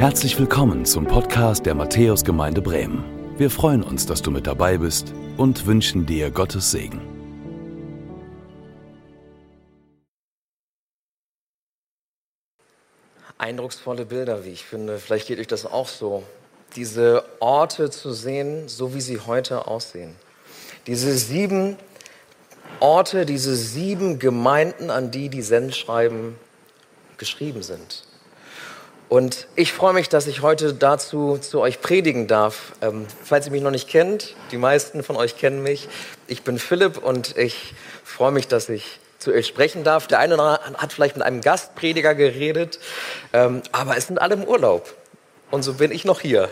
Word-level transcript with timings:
Herzlich 0.00 0.38
willkommen 0.38 0.86
zum 0.86 1.06
Podcast 1.06 1.66
der 1.66 1.74
Matthäusgemeinde 1.74 2.62
Bremen. 2.62 3.04
Wir 3.36 3.50
freuen 3.50 3.82
uns, 3.82 4.06
dass 4.06 4.22
du 4.22 4.30
mit 4.30 4.46
dabei 4.46 4.78
bist 4.78 5.12
und 5.36 5.66
wünschen 5.66 6.06
dir 6.06 6.30
Gottes 6.30 6.70
Segen. 6.70 7.02
Eindrucksvolle 13.36 14.06
Bilder, 14.06 14.46
wie 14.46 14.48
ich 14.48 14.64
finde. 14.64 14.98
Vielleicht 14.98 15.28
geht 15.28 15.38
euch 15.38 15.48
das 15.48 15.66
auch 15.66 15.88
so. 15.88 16.22
Diese 16.76 17.22
Orte 17.38 17.90
zu 17.90 18.14
sehen, 18.14 18.68
so 18.68 18.94
wie 18.94 19.02
sie 19.02 19.20
heute 19.20 19.66
aussehen. 19.66 20.16
Diese 20.86 21.12
sieben 21.12 21.76
Orte, 22.80 23.26
diese 23.26 23.54
sieben 23.54 24.18
Gemeinden, 24.18 24.88
an 24.88 25.10
die 25.10 25.28
die 25.28 25.42
Sendschreiben 25.42 26.36
geschrieben 27.18 27.62
sind. 27.62 28.04
Und 29.10 29.48
ich 29.56 29.72
freue 29.72 29.92
mich, 29.92 30.08
dass 30.08 30.28
ich 30.28 30.40
heute 30.40 30.72
dazu 30.72 31.36
zu 31.36 31.60
euch 31.60 31.80
predigen 31.80 32.28
darf. 32.28 32.74
Ähm, 32.80 33.06
falls 33.24 33.44
ihr 33.44 33.50
mich 33.50 33.60
noch 33.60 33.72
nicht 33.72 33.88
kennt, 33.88 34.36
die 34.52 34.56
meisten 34.56 35.02
von 35.02 35.16
euch 35.16 35.36
kennen 35.36 35.64
mich. 35.64 35.88
Ich 36.28 36.44
bin 36.44 36.60
Philipp 36.60 36.96
und 36.96 37.36
ich 37.36 37.74
freue 38.04 38.30
mich, 38.30 38.46
dass 38.46 38.68
ich 38.68 39.00
zu 39.18 39.32
euch 39.32 39.48
sprechen 39.48 39.82
darf. 39.82 40.06
Der 40.06 40.20
eine 40.20 40.34
oder 40.34 40.64
andere 40.64 40.80
hat 40.80 40.92
vielleicht 40.92 41.16
mit 41.16 41.26
einem 41.26 41.40
Gastprediger 41.40 42.14
geredet, 42.14 42.78
ähm, 43.32 43.62
aber 43.72 43.96
es 43.96 44.06
sind 44.06 44.20
alle 44.20 44.34
im 44.34 44.44
Urlaub. 44.44 44.94
Und 45.50 45.64
so 45.64 45.74
bin 45.74 45.90
ich 45.90 46.04
noch 46.04 46.20
hier. 46.20 46.48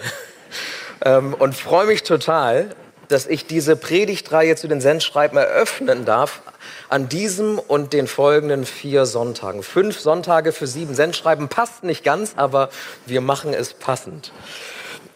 ähm, 1.05 1.35
und 1.35 1.55
freue 1.55 1.87
mich 1.87 2.03
total, 2.03 2.71
dass 3.09 3.27
ich 3.27 3.47
diese 3.47 3.77
Predigtreihe 3.77 4.57
zu 4.57 4.69
den 4.69 4.81
Sendschreiben 4.81 5.39
eröffnen 5.39 6.05
darf 6.05 6.43
an 6.89 7.09
diesem 7.09 7.59
und 7.59 7.93
den 7.93 8.07
folgenden 8.07 8.67
vier 8.67 9.07
Sonntagen. 9.07 9.63
Fünf 9.63 9.99
Sonntage 9.99 10.53
für 10.53 10.67
sieben 10.67 10.95
Sendschreiben 10.95 11.49
passt 11.49 11.85
nicht 11.85 12.05
ganz, 12.05 12.35
aber 12.37 12.71
wir 13.07 13.21
machen 13.21 13.55
es 13.55 13.75
passend. 13.75 14.33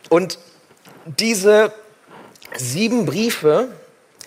Und 0.09 0.39
diese 1.05 1.73
sieben 2.57 3.07
Briefe, 3.07 3.69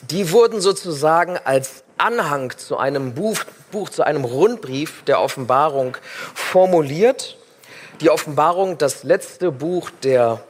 die 0.09 0.31
wurden 0.31 0.61
sozusagen 0.61 1.37
als 1.43 1.83
Anhang 1.97 2.55
zu 2.57 2.77
einem 2.77 3.13
Buch, 3.13 3.39
Buch, 3.71 3.89
zu 3.89 4.03
einem 4.03 4.25
Rundbrief 4.25 5.03
der 5.03 5.21
Offenbarung 5.21 5.97
formuliert. 6.33 7.37
Die 8.01 8.09
Offenbarung, 8.09 8.77
das 8.77 9.03
letzte 9.03 9.51
Buch 9.51 9.89
der 10.03 10.43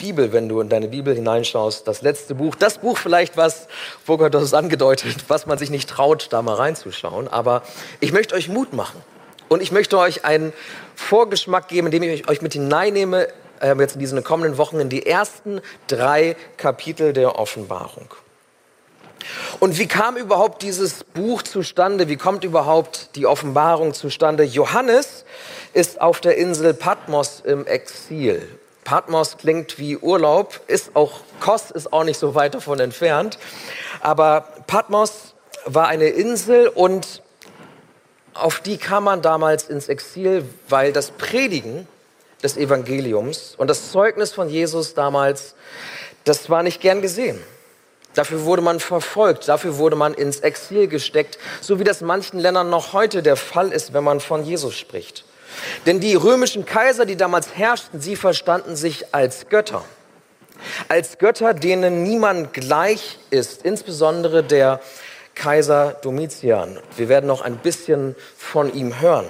Bibel, 0.00 0.32
wenn 0.32 0.48
du 0.48 0.60
in 0.60 0.68
deine 0.68 0.88
Bibel 0.88 1.14
hineinschaust, 1.14 1.86
das 1.86 2.02
letzte 2.02 2.34
Buch, 2.34 2.56
das 2.56 2.78
Buch 2.78 2.98
vielleicht, 2.98 3.36
was, 3.36 3.68
wo 4.06 4.16
das 4.16 4.54
angedeutet, 4.54 5.24
was 5.28 5.46
man 5.46 5.58
sich 5.58 5.70
nicht 5.70 5.88
traut, 5.88 6.28
da 6.30 6.42
mal 6.42 6.54
reinzuschauen. 6.54 7.28
Aber 7.28 7.62
ich 8.00 8.12
möchte 8.12 8.34
euch 8.34 8.48
Mut 8.48 8.72
machen. 8.72 9.00
Und 9.48 9.62
ich 9.62 9.72
möchte 9.72 9.98
euch 9.98 10.24
einen 10.24 10.52
Vorgeschmack 10.94 11.68
geben, 11.68 11.88
indem 11.88 12.02
ich 12.04 12.28
euch 12.28 12.40
mit 12.40 12.52
hineinnehme, 12.52 13.28
äh, 13.60 13.76
jetzt 13.78 13.94
in 13.94 14.00
diesen 14.00 14.22
kommenden 14.24 14.58
Wochen, 14.58 14.80
in 14.80 14.88
die 14.88 15.06
ersten 15.06 15.60
drei 15.86 16.36
Kapitel 16.56 17.12
der 17.12 17.38
Offenbarung. 17.38 18.08
Und 19.58 19.78
wie 19.78 19.86
kam 19.86 20.16
überhaupt 20.16 20.62
dieses 20.62 21.04
Buch 21.04 21.42
zustande? 21.42 22.08
Wie 22.08 22.16
kommt 22.16 22.44
überhaupt 22.44 23.16
die 23.16 23.26
Offenbarung 23.26 23.92
zustande? 23.92 24.44
Johannes 24.44 25.24
ist 25.72 26.00
auf 26.00 26.20
der 26.20 26.36
Insel 26.36 26.72
Patmos 26.72 27.42
im 27.44 27.66
Exil. 27.66 28.59
Patmos 28.84 29.36
klingt 29.36 29.78
wie 29.78 29.96
Urlaub, 29.96 30.60
ist 30.66 30.94
auch, 30.94 31.20
Kos 31.40 31.70
ist 31.70 31.92
auch 31.92 32.04
nicht 32.04 32.18
so 32.18 32.34
weit 32.34 32.54
davon 32.54 32.80
entfernt. 32.80 33.38
Aber 34.00 34.46
Patmos 34.66 35.34
war 35.64 35.88
eine 35.88 36.08
Insel 36.08 36.68
und 36.68 37.22
auf 38.34 38.60
die 38.60 38.78
kam 38.78 39.04
man 39.04 39.22
damals 39.22 39.68
ins 39.68 39.88
Exil, 39.88 40.44
weil 40.68 40.92
das 40.92 41.10
Predigen 41.10 41.86
des 42.42 42.56
Evangeliums 42.56 43.54
und 43.58 43.68
das 43.68 43.92
Zeugnis 43.92 44.32
von 44.32 44.48
Jesus 44.48 44.94
damals, 44.94 45.54
das 46.24 46.48
war 46.48 46.62
nicht 46.62 46.80
gern 46.80 47.02
gesehen. 47.02 47.38
Dafür 48.14 48.44
wurde 48.44 48.62
man 48.62 48.80
verfolgt, 48.80 49.48
dafür 49.48 49.78
wurde 49.78 49.94
man 49.94 50.14
ins 50.14 50.40
Exil 50.40 50.88
gesteckt, 50.88 51.38
so 51.60 51.78
wie 51.78 51.84
das 51.84 52.00
manchen 52.00 52.40
Ländern 52.40 52.70
noch 52.70 52.92
heute 52.92 53.22
der 53.22 53.36
Fall 53.36 53.72
ist, 53.72 53.92
wenn 53.92 54.02
man 54.02 54.20
von 54.20 54.44
Jesus 54.44 54.76
spricht. 54.76 55.24
Denn 55.86 56.00
die 56.00 56.14
römischen 56.14 56.64
Kaiser, 56.64 57.06
die 57.06 57.16
damals 57.16 57.56
herrschten, 57.56 58.00
sie 58.00 58.16
verstanden 58.16 58.76
sich 58.76 59.14
als 59.14 59.48
Götter. 59.48 59.84
Als 60.88 61.18
Götter, 61.18 61.54
denen 61.54 62.02
niemand 62.02 62.52
gleich 62.52 63.18
ist, 63.30 63.64
insbesondere 63.64 64.42
der 64.42 64.80
Kaiser 65.34 65.96
Domitian. 66.02 66.78
Wir 66.96 67.08
werden 67.08 67.26
noch 67.26 67.40
ein 67.40 67.56
bisschen 67.56 68.14
von 68.36 68.72
ihm 68.74 69.00
hören. 69.00 69.26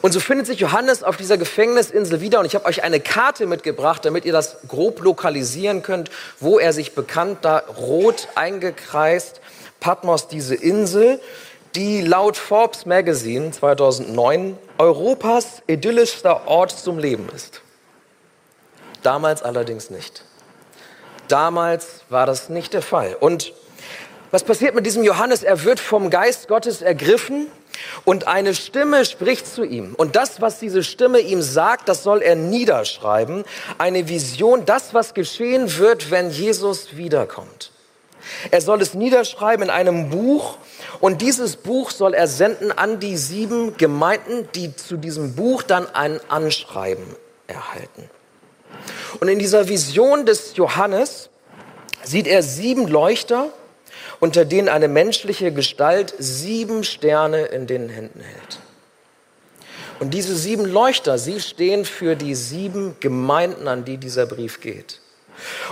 Und 0.00 0.12
so 0.12 0.20
findet 0.20 0.46
sich 0.46 0.60
Johannes 0.60 1.02
auf 1.02 1.16
dieser 1.16 1.36
Gefängnisinsel 1.36 2.20
wieder 2.20 2.40
und 2.40 2.46
ich 2.46 2.54
habe 2.54 2.64
euch 2.64 2.82
eine 2.82 3.00
Karte 3.00 3.46
mitgebracht, 3.46 4.04
damit 4.04 4.24
ihr 4.24 4.32
das 4.32 4.58
grob 4.66 5.00
lokalisieren 5.00 5.82
könnt, 5.82 6.10
wo 6.40 6.58
er 6.58 6.72
sich 6.72 6.94
bekannt, 6.94 7.38
da 7.42 7.58
rot 7.58 8.28
eingekreist, 8.34 9.40
Patmos, 9.80 10.28
diese 10.28 10.54
Insel 10.54 11.20
die 11.74 12.00
laut 12.00 12.36
Forbes 12.36 12.86
Magazine 12.86 13.50
2009 13.50 14.56
Europas 14.78 15.62
idyllischster 15.66 16.46
Ort 16.46 16.70
zum 16.70 16.98
Leben 16.98 17.28
ist. 17.34 17.62
Damals 19.02 19.42
allerdings 19.42 19.90
nicht. 19.90 20.24
Damals 21.28 22.02
war 22.08 22.26
das 22.26 22.48
nicht 22.48 22.72
der 22.72 22.82
Fall. 22.82 23.16
Und 23.18 23.52
was 24.30 24.44
passiert 24.44 24.74
mit 24.74 24.86
diesem 24.86 25.04
Johannes? 25.04 25.42
Er 25.42 25.64
wird 25.64 25.80
vom 25.80 26.10
Geist 26.10 26.48
Gottes 26.48 26.82
ergriffen 26.82 27.46
und 28.04 28.26
eine 28.26 28.54
Stimme 28.54 29.04
spricht 29.04 29.46
zu 29.46 29.64
ihm. 29.64 29.94
Und 29.94 30.16
das, 30.16 30.40
was 30.40 30.58
diese 30.58 30.82
Stimme 30.82 31.20
ihm 31.20 31.42
sagt, 31.42 31.88
das 31.88 32.02
soll 32.02 32.22
er 32.22 32.34
niederschreiben. 32.34 33.44
Eine 33.78 34.08
Vision, 34.08 34.64
das, 34.64 34.94
was 34.94 35.14
geschehen 35.14 35.78
wird, 35.78 36.10
wenn 36.10 36.30
Jesus 36.30 36.96
wiederkommt. 36.96 37.72
Er 38.50 38.60
soll 38.60 38.82
es 38.82 38.94
niederschreiben 38.94 39.64
in 39.64 39.70
einem 39.70 40.10
Buch 40.10 40.58
und 41.00 41.22
dieses 41.22 41.56
Buch 41.56 41.90
soll 41.90 42.14
er 42.14 42.26
senden 42.26 42.72
an 42.72 43.00
die 43.00 43.16
sieben 43.16 43.76
Gemeinden, 43.76 44.48
die 44.54 44.74
zu 44.74 44.96
diesem 44.96 45.34
Buch 45.34 45.62
dann 45.62 45.86
ein 45.94 46.20
Anschreiben 46.28 47.04
erhalten. 47.46 48.10
Und 49.20 49.28
in 49.28 49.38
dieser 49.38 49.68
Vision 49.68 50.26
des 50.26 50.56
Johannes 50.56 51.30
sieht 52.02 52.26
er 52.26 52.42
sieben 52.42 52.86
Leuchter, 52.88 53.50
unter 54.20 54.44
denen 54.44 54.68
eine 54.68 54.88
menschliche 54.88 55.52
Gestalt 55.52 56.14
sieben 56.18 56.84
Sterne 56.84 57.46
in 57.46 57.66
den 57.66 57.88
Händen 57.88 58.20
hält. 58.20 58.58
Und 60.00 60.14
diese 60.14 60.36
sieben 60.36 60.64
Leuchter, 60.64 61.18
sie 61.18 61.40
stehen 61.40 61.84
für 61.84 62.14
die 62.14 62.34
sieben 62.34 62.96
Gemeinden, 63.00 63.66
an 63.66 63.84
die 63.84 63.96
dieser 63.96 64.26
Brief 64.26 64.60
geht. 64.60 65.00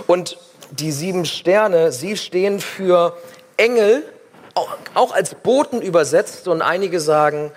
Und 0.05 0.37
die 0.71 0.91
sieben 0.91 1.25
Sterne, 1.25 1.91
sie 1.91 2.17
stehen 2.17 2.59
für 2.59 3.17
Engel, 3.57 4.03
auch 4.93 5.11
als 5.11 5.35
Boten 5.35 5.81
übersetzt. 5.81 6.47
Und 6.47 6.61
einige 6.61 6.99
sagen, 6.99 7.51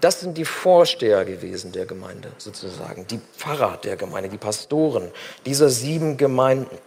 das 0.00 0.20
sind 0.20 0.38
die 0.38 0.44
Vorsteher 0.44 1.24
gewesen 1.24 1.72
der 1.72 1.86
Gemeinde, 1.86 2.30
sozusagen, 2.38 3.06
die 3.06 3.20
Pfarrer 3.36 3.78
der 3.82 3.96
Gemeinde, 3.96 4.30
die 4.30 4.38
Pastoren 4.38 5.10
dieser 5.46 5.68
sieben 5.68 6.16
Gemeinden. 6.16 6.78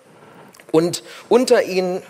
Und 0.72 1.04
unter 1.30 1.64
ihnen 1.64 2.02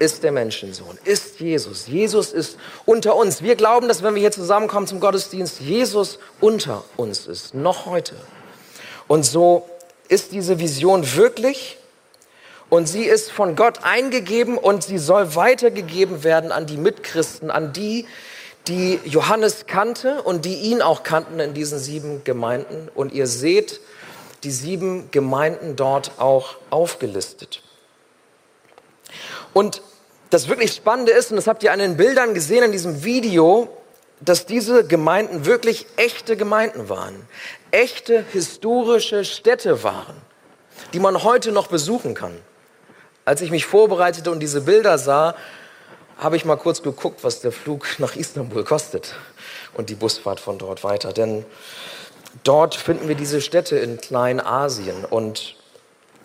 ist 0.00 0.24
der 0.24 0.32
Menschensohn, 0.32 0.98
ist 1.04 1.38
Jesus. 1.38 1.86
Jesus 1.86 2.32
ist 2.32 2.58
unter 2.84 3.14
uns. 3.14 3.42
Wir 3.42 3.54
glauben, 3.54 3.86
dass 3.86 4.02
wenn 4.02 4.14
wir 4.14 4.20
hier 4.20 4.32
zusammenkommen 4.32 4.88
zum 4.88 4.98
Gottesdienst, 4.98 5.60
Jesus 5.60 6.18
unter 6.40 6.82
uns 6.96 7.28
ist, 7.28 7.54
noch 7.54 7.86
heute. 7.86 8.16
Und 9.06 9.24
so 9.24 9.68
ist 10.08 10.32
diese 10.32 10.58
Vision 10.58 11.14
wirklich 11.14 11.78
und 12.74 12.88
sie 12.88 13.04
ist 13.04 13.30
von 13.30 13.54
Gott 13.54 13.84
eingegeben 13.84 14.58
und 14.58 14.82
sie 14.82 14.98
soll 14.98 15.36
weitergegeben 15.36 16.24
werden 16.24 16.50
an 16.50 16.66
die 16.66 16.76
Mitchristen, 16.76 17.48
an 17.52 17.72
die, 17.72 18.04
die 18.66 18.98
Johannes 19.04 19.66
kannte 19.68 20.22
und 20.22 20.44
die 20.44 20.56
ihn 20.56 20.82
auch 20.82 21.04
kannten 21.04 21.38
in 21.38 21.54
diesen 21.54 21.78
sieben 21.78 22.24
Gemeinden. 22.24 22.90
Und 22.92 23.12
ihr 23.12 23.28
seht 23.28 23.80
die 24.42 24.50
sieben 24.50 25.08
Gemeinden 25.12 25.76
dort 25.76 26.18
auch 26.18 26.56
aufgelistet. 26.70 27.62
Und 29.52 29.80
das 30.30 30.48
wirklich 30.48 30.72
Spannende 30.72 31.12
ist, 31.12 31.30
und 31.30 31.36
das 31.36 31.46
habt 31.46 31.62
ihr 31.62 31.72
an 31.72 31.78
den 31.78 31.96
Bildern 31.96 32.34
gesehen 32.34 32.64
in 32.64 32.72
diesem 32.72 33.04
Video, 33.04 33.68
dass 34.20 34.46
diese 34.46 34.84
Gemeinden 34.84 35.46
wirklich 35.46 35.86
echte 35.94 36.36
Gemeinden 36.36 36.88
waren, 36.88 37.14
echte 37.70 38.24
historische 38.32 39.24
Städte 39.24 39.84
waren, 39.84 40.16
die 40.92 40.98
man 40.98 41.22
heute 41.22 41.52
noch 41.52 41.68
besuchen 41.68 42.14
kann. 42.14 42.36
Als 43.24 43.40
ich 43.40 43.50
mich 43.50 43.66
vorbereitete 43.66 44.30
und 44.30 44.40
diese 44.40 44.60
Bilder 44.60 44.98
sah, 44.98 45.34
habe 46.18 46.36
ich 46.36 46.44
mal 46.44 46.56
kurz 46.56 46.82
geguckt, 46.82 47.24
was 47.24 47.40
der 47.40 47.52
Flug 47.52 47.86
nach 47.98 48.16
Istanbul 48.16 48.64
kostet 48.64 49.14
und 49.74 49.90
die 49.90 49.94
Busfahrt 49.94 50.40
von 50.40 50.58
dort 50.58 50.84
weiter. 50.84 51.12
Denn 51.12 51.44
dort 52.42 52.74
finden 52.74 53.08
wir 53.08 53.14
diese 53.14 53.40
Städte 53.40 53.76
in 53.76 53.98
Kleinasien 53.98 55.04
und 55.04 55.56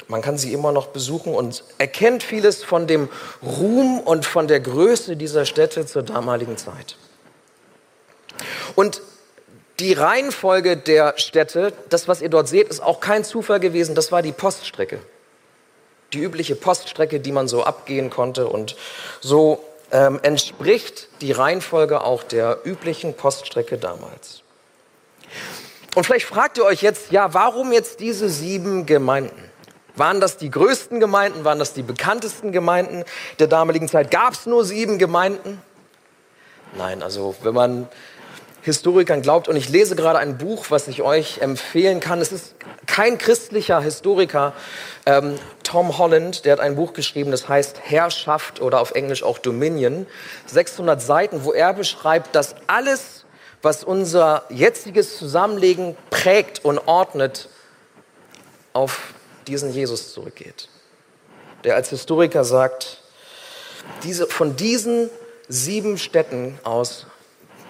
man 0.08 0.22
kann 0.22 0.38
sie 0.38 0.54
immer 0.54 0.72
noch 0.72 0.88
besuchen 0.88 1.36
und 1.36 1.64
erkennt 1.78 2.24
vieles 2.24 2.64
von 2.64 2.88
dem 2.88 3.10
Ruhm 3.44 4.00
und 4.00 4.26
von 4.26 4.48
der 4.48 4.60
Größe 4.60 5.16
dieser 5.16 5.46
Städte 5.46 5.86
zur 5.86 6.02
damaligen 6.02 6.58
Zeit. 6.58 6.98
Und 8.76 9.02
die 9.80 9.94
Reihenfolge 9.94 10.78
der 10.78 11.14
Städte, 11.18 11.74
das, 11.90 12.08
was 12.08 12.22
ihr 12.22 12.30
dort 12.30 12.48
seht, 12.48 12.68
ist 12.70 12.82
auch 12.82 13.00
kein 13.00 13.24
Zufall 13.24 13.60
gewesen. 13.60 13.96
Das 13.96 14.12
war 14.12 14.22
die 14.22 14.32
Poststrecke. 14.32 15.00
Die 16.14 16.20
übliche 16.20 16.56
Poststrecke, 16.56 17.20
die 17.20 17.32
man 17.32 17.48
so 17.48 17.64
abgehen 17.64 18.10
konnte. 18.10 18.48
Und 18.48 18.76
so 19.22 19.64
ähm, 19.92 20.20
entspricht 20.24 21.08
die 21.22 21.32
Reihenfolge 21.32 22.02
auch 22.02 22.24
der 22.24 22.60
üblichen 22.64 23.14
Poststrecke 23.14 23.78
damals. 23.78 24.42
Und 25.96 26.06
vielleicht 26.06 26.26
fragt 26.26 26.58
ihr 26.58 26.66
euch 26.66 26.82
jetzt, 26.82 27.12
ja, 27.12 27.34
warum 27.34 27.72
jetzt 27.72 28.00
diese 28.00 28.30
sieben 28.30 28.86
Gemeinden? 28.86 29.50
Waren 29.96 30.22
das 30.22 30.38
die 30.38 30.50
größten 30.50 31.00
Gemeinden? 31.00 31.44
Waren 31.44 31.60
das 31.60 31.74
die 31.74 31.82
bekanntesten 31.82 32.52
Gemeinden 32.52 33.04
der 33.40 33.48
damaligen 33.48 33.88
Zeit? 33.88 34.12
Gab 34.12 34.34
es 34.34 34.46
nur 34.46 34.64
sieben 34.64 34.98
Gemeinden? 34.98 35.62
Nein, 36.78 37.04
also 37.04 37.36
wenn 37.42 37.54
man 37.54 37.88
Historikern 38.62 39.22
glaubt, 39.22 39.48
und 39.48 39.56
ich 39.56 39.70
lese 39.70 39.96
gerade 39.96 40.20
ein 40.20 40.38
Buch, 40.38 40.66
was 40.70 40.88
ich 40.88 41.02
euch 41.02 41.40
empfehlen 41.40 42.00
kann. 42.00 42.20
Es 42.20 42.32
ist 42.32 42.56
kein 42.86 43.18
christlicher 43.18 43.82
Historiker, 43.82 44.54
ähm, 45.06 45.36
Tom 45.64 45.98
Holland, 45.98 46.46
der 46.46 46.54
hat 46.54 46.60
ein 46.60 46.76
Buch 46.76 46.94
geschrieben, 46.94 47.32
das 47.32 47.48
heißt 47.48 47.80
Herrschaft 47.84 48.60
oder 48.60 48.82
auf 48.82 48.92
Englisch 48.92 49.24
auch 49.24 49.38
Dominion. 49.38 50.08
600 50.48 51.02
Seiten, 51.02 51.44
wo 51.44 51.54
er 51.54 51.74
beschreibt, 51.74 52.36
dass 52.36 52.56
alles, 52.68 53.26
was 53.62 53.84
unser 53.84 54.44
jetziges 54.50 55.18
Zusammenlegen 55.18 55.96
prägt 56.10 56.66
und 56.66 56.80
ordnet, 56.80 57.50
auf 58.74 59.14
diesen 59.48 59.74
Jesus 59.74 60.14
zurückgeht. 60.14 60.70
Der 61.64 61.76
als 61.76 61.90
Historiker 61.90 62.44
sagt, 62.44 63.02
diese, 64.04 64.28
von 64.28 64.56
diesen 64.56 65.10
sieben 65.48 65.98
Städten 65.98 66.60
aus 66.64 67.06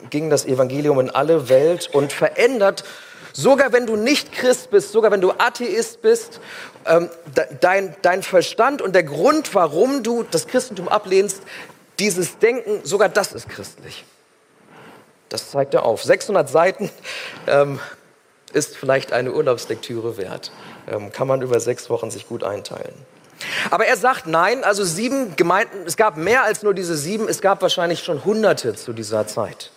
ging 0.10 0.30
das 0.30 0.46
Evangelium 0.46 1.00
in 1.00 1.10
alle 1.10 1.50
Welt 1.50 1.90
und 1.94 2.13
verändert, 2.13 2.84
sogar 3.34 3.74
wenn 3.74 3.86
du 3.86 3.96
nicht 3.96 4.31
Christ 4.31 4.72
bist, 4.72 4.92
sogar 4.92 5.12
wenn 5.12 5.22
du 5.22 5.31
Atheist 5.31 6.01
bist, 6.01 6.40
ähm, 6.86 7.10
dein, 7.62 7.96
dein 8.01 8.24
Verstand 8.24 8.81
und 8.81 8.94
der 8.94 9.04
Grund, 9.04 9.54
warum 9.56 10.04
du 10.04 10.24
das 10.24 10.48
Christentum 10.48 10.88
ablehnst, 10.88 11.42
dieses 12.00 12.40
Denken, 12.40 12.81
sogar 12.84 13.10
das 13.10 13.34
ist 13.34 13.50
christlich. 13.50 14.06
Das 15.28 15.51
zeigt 15.51 15.74
er 15.74 15.84
auf. 15.84 16.04
600 16.04 16.50
Seiten 16.50 16.90
ähm, 17.48 17.80
ist 18.54 18.75
vielleicht 18.75 19.13
eine 19.13 19.34
Urlaubslektüre 19.34 20.18
wert. 20.18 20.52
Ähm, 20.88 21.12
kann 21.12 21.28
man 21.28 21.42
über 21.42 21.60
sechs 21.60 21.90
Wochen 21.90 22.10
sich 22.10 22.28
gut 22.28 22.44
einteilen. 22.44 22.95
Aber 23.69 23.86
er 23.86 23.95
sagt 23.95 24.28
nein, 24.28 24.63
also 24.63 24.84
sieben 24.84 25.36
Gemeinden, 25.36 25.84
es 25.86 25.98
gab 25.98 26.18
mehr 26.18 26.44
als 26.44 26.63
nur 26.63 26.74
diese 26.74 26.98
sieben, 26.98 27.30
es 27.30 27.42
gab 27.42 27.62
wahrscheinlich 27.62 28.04
schon 28.04 28.25
Hunderte 28.25 28.75
zu 28.75 28.92
dieser 28.92 29.28
Zeit 29.28 29.72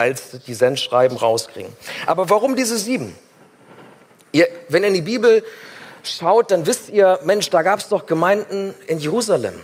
als 0.00 0.30
die 0.46 0.54
Sendschreiben 0.54 1.16
rauskriegen. 1.18 1.70
Aber 2.06 2.30
warum 2.30 2.56
diese 2.56 2.78
sieben? 2.78 3.14
Ihr, 4.32 4.48
wenn 4.70 4.82
ihr 4.82 4.88
in 4.88 4.94
die 4.94 5.02
Bibel 5.02 5.44
schaut, 6.02 6.50
dann 6.50 6.66
wisst 6.66 6.88
ihr, 6.88 7.18
Mensch, 7.24 7.50
da 7.50 7.60
gab 7.62 7.80
es 7.80 7.88
doch 7.88 8.06
Gemeinden 8.06 8.74
in 8.86 8.98
Jerusalem, 8.98 9.54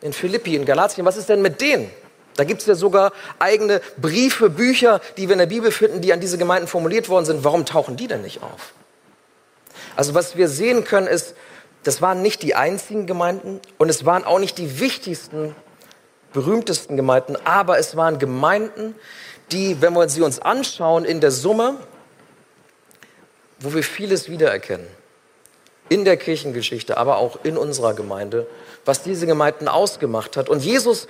in 0.00 0.12
Philippi, 0.12 0.56
in 0.56 0.64
Galatien. 0.64 1.06
Was 1.06 1.16
ist 1.16 1.28
denn 1.28 1.42
mit 1.42 1.60
denen? 1.60 1.90
Da 2.34 2.42
gibt 2.42 2.60
es 2.60 2.66
ja 2.66 2.74
sogar 2.74 3.12
eigene 3.38 3.80
Briefe, 3.96 4.50
Bücher, 4.50 5.00
die 5.16 5.28
wir 5.28 5.34
in 5.34 5.38
der 5.38 5.46
Bibel 5.46 5.70
finden, 5.70 6.00
die 6.00 6.12
an 6.12 6.20
diese 6.20 6.38
Gemeinden 6.38 6.66
formuliert 6.66 7.08
worden 7.08 7.24
sind. 7.24 7.44
Warum 7.44 7.64
tauchen 7.64 7.96
die 7.96 8.08
denn 8.08 8.22
nicht 8.22 8.42
auf? 8.42 8.72
Also 9.94 10.14
was 10.14 10.36
wir 10.36 10.48
sehen 10.48 10.82
können 10.84 11.06
ist, 11.06 11.36
das 11.84 12.02
waren 12.02 12.20
nicht 12.22 12.42
die 12.42 12.56
einzigen 12.56 13.06
Gemeinden 13.06 13.60
und 13.78 13.88
es 13.88 14.04
waren 14.04 14.24
auch 14.24 14.40
nicht 14.40 14.58
die 14.58 14.80
wichtigsten, 14.80 15.54
berühmtesten 16.32 16.96
Gemeinden, 16.96 17.36
aber 17.44 17.78
es 17.78 17.96
waren 17.96 18.18
Gemeinden, 18.18 18.94
die, 19.52 19.80
wenn 19.80 19.94
wir 19.94 20.08
sie 20.08 20.22
uns 20.22 20.38
anschauen, 20.38 21.04
in 21.04 21.20
der 21.20 21.30
Summe, 21.30 21.76
wo 23.60 23.74
wir 23.74 23.82
vieles 23.82 24.28
wiedererkennen. 24.28 24.86
In 25.88 26.04
der 26.04 26.16
Kirchengeschichte, 26.16 26.96
aber 26.98 27.16
auch 27.16 27.44
in 27.44 27.56
unserer 27.56 27.94
Gemeinde, 27.94 28.46
was 28.84 29.02
diese 29.02 29.26
Gemeinden 29.26 29.68
ausgemacht 29.68 30.36
hat. 30.36 30.48
Und 30.48 30.62
Jesus 30.62 31.08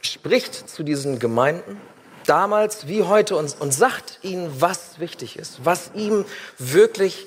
spricht 0.00 0.70
zu 0.70 0.82
diesen 0.82 1.18
Gemeinden 1.18 1.80
damals 2.26 2.86
wie 2.86 3.02
heute 3.02 3.36
und, 3.36 3.60
und 3.60 3.72
sagt 3.72 4.20
ihnen, 4.22 4.60
was 4.60 5.00
wichtig 5.00 5.38
ist, 5.38 5.64
was 5.64 5.90
ihm 5.94 6.24
wirklich 6.58 7.26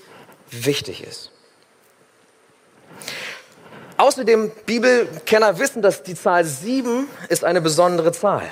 wichtig 0.50 1.04
ist. 1.04 1.32
Außerdem, 3.98 4.52
Bibelkenner 4.66 5.60
wissen, 5.60 5.82
dass 5.82 6.04
die 6.04 6.16
Zahl 6.16 6.46
sieben 6.46 7.08
ist 7.30 7.44
eine 7.44 7.62
besondere 7.62 8.12
Zahl. 8.12 8.50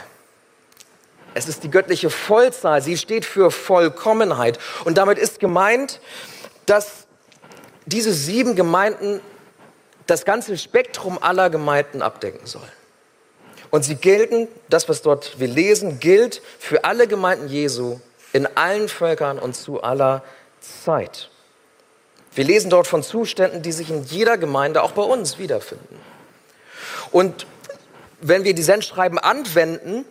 Es 1.34 1.48
ist 1.48 1.64
die 1.64 1.72
göttliche 1.72 2.10
Vollzahl. 2.10 2.82
Sie 2.82 2.98
steht 2.98 3.26
für 3.26 3.52
Vollkommenheit. 3.52 4.60
Und 4.84 4.98
damit 4.98 5.18
ist 5.18 5.40
gemeint, 5.40 6.00
dass 6.66 7.08
diese 7.86 8.14
sieben 8.14 8.56
Gemeinden 8.56 9.22
das 10.08 10.26
ganze 10.26 10.58
Spektrum 10.58 11.18
aller 11.22 11.50
Gemeinden 11.50 12.02
abdecken 12.02 12.46
sollen. 12.46 12.72
Und 13.70 13.84
sie 13.86 13.96
gelten, 13.96 14.50
das, 14.70 14.90
was 14.90 15.02
dort 15.02 15.40
wir 15.40 15.48
lesen, 15.48 16.00
gilt 16.00 16.42
für 16.60 16.84
alle 16.84 17.08
Gemeinden 17.08 17.48
Jesu 17.48 18.00
in 18.34 18.46
allen 18.58 18.90
Völkern 18.90 19.40
und 19.40 19.56
zu 19.56 19.82
aller 19.82 20.24
Zeit. 20.60 21.30
Wir 22.36 22.44
lesen 22.44 22.70
dort 22.70 22.88
von 22.88 23.04
Zuständen, 23.04 23.62
die 23.62 23.72
sich 23.72 23.90
in 23.90 24.04
jeder 24.04 24.38
Gemeinde, 24.38 24.84
auch 24.84 24.92
bei 24.92 25.02
uns, 25.02 25.38
wiederfinden. 25.38 26.00
Und 27.12 27.46
wenn 28.22 28.44
wir 28.44 28.54
die 28.54 28.64
Sendschreiben 28.64 29.18
anwenden, 29.18 30.06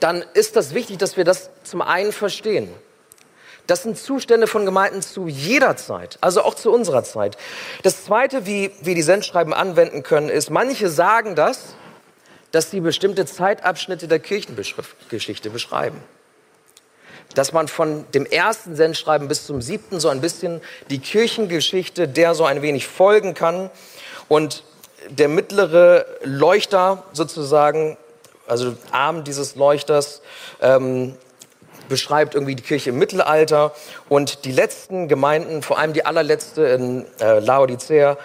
dann 0.00 0.24
ist 0.34 0.56
das 0.56 0.74
wichtig, 0.74 0.98
dass 0.98 1.16
wir 1.16 1.24
das 1.24 1.50
zum 1.62 1.82
einen 1.82 2.12
verstehen. 2.12 2.68
Das 3.66 3.84
sind 3.84 3.96
Zustände 3.96 4.48
von 4.48 4.64
Gemeinden 4.64 5.00
zu 5.00 5.28
jeder 5.28 5.76
Zeit, 5.76 6.18
also 6.20 6.42
auch 6.42 6.54
zu 6.54 6.72
unserer 6.72 7.04
Zeit. 7.04 7.36
Das 7.84 8.04
Zweite, 8.04 8.44
wie 8.44 8.72
wir 8.80 8.96
die 8.96 9.02
Sendschreiben 9.02 9.54
anwenden 9.54 10.02
können, 10.02 10.28
ist, 10.28 10.50
manche 10.50 10.88
sagen 10.88 11.36
das, 11.36 11.76
dass 12.50 12.70
sie 12.70 12.80
bestimmte 12.80 13.26
Zeitabschnitte 13.26 14.08
der 14.08 14.18
Kirchengeschichte 14.18 15.50
beschreiben. 15.50 16.02
Dass 17.34 17.52
man 17.52 17.68
von 17.68 18.06
dem 18.12 18.26
ersten 18.26 18.74
Sendschreiben 18.74 19.28
bis 19.28 19.46
zum 19.46 19.62
siebten 19.62 20.00
so 20.00 20.08
ein 20.08 20.20
bisschen 20.20 20.60
die 20.88 20.98
Kirchengeschichte 20.98 22.08
der 22.08 22.34
so 22.34 22.44
ein 22.44 22.62
wenig 22.62 22.88
folgen 22.88 23.34
kann 23.34 23.70
und 24.28 24.64
der 25.10 25.28
mittlere 25.28 26.06
Leuchter 26.24 27.04
sozusagen 27.12 27.96
also 28.50 28.76
Arm 28.90 29.24
dieses 29.24 29.54
Leuchters, 29.54 30.22
ähm, 30.60 31.14
beschreibt 31.88 32.34
irgendwie 32.34 32.54
die 32.54 32.62
Kirche 32.62 32.90
im 32.90 32.98
Mittelalter 32.98 33.74
und 34.08 34.44
die 34.44 34.52
letzten 34.52 35.08
Gemeinden, 35.08 35.62
vor 35.62 35.78
allem 35.78 35.92
die 35.92 36.04
allerletzte 36.04 36.62
in 36.62 37.06
äh, 37.20 37.40
Laodicea, 37.40 38.16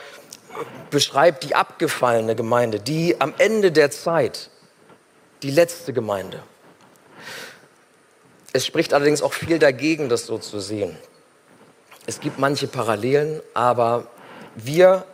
beschreibt 0.90 1.44
die 1.44 1.56
abgefallene 1.56 2.36
Gemeinde, 2.36 2.80
die 2.80 3.20
am 3.20 3.34
Ende 3.38 3.72
der 3.72 3.92
Zeit, 3.92 4.50
die 5.44 5.52
letzte 5.52 5.94
Gemeinde. 5.94 6.42
Es 8.54 8.66
spricht 8.66 8.94
allerdings 8.94 9.22
auch 9.22 9.34
viel 9.34 9.60
dagegen, 9.60 10.08
das 10.08 10.26
so 10.26 10.38
zu 10.38 10.60
sehen. 10.60 10.96
Es 12.06 12.20
gibt 12.20 12.40
manche 12.40 12.68
Parallelen, 12.68 13.42
aber 13.54 14.08
wir 14.56 15.06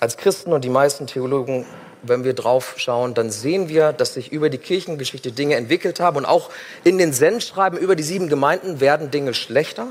als 0.00 0.16
Christen 0.16 0.52
und 0.52 0.64
die 0.64 0.68
meisten 0.68 1.06
Theologen 1.06 1.64
wenn 2.02 2.24
wir 2.24 2.34
drauf 2.34 2.74
schauen, 2.76 3.14
dann 3.14 3.30
sehen 3.30 3.68
wir, 3.68 3.92
dass 3.92 4.14
sich 4.14 4.32
über 4.32 4.50
die 4.50 4.58
Kirchengeschichte 4.58 5.32
Dinge 5.32 5.56
entwickelt 5.56 6.00
haben. 6.00 6.16
Und 6.16 6.24
auch 6.24 6.50
in 6.84 6.98
den 6.98 7.12
Sendschreiben 7.12 7.78
über 7.78 7.96
die 7.96 8.02
sieben 8.02 8.28
Gemeinden 8.28 8.80
werden 8.80 9.10
Dinge 9.10 9.34
schlechter. 9.34 9.88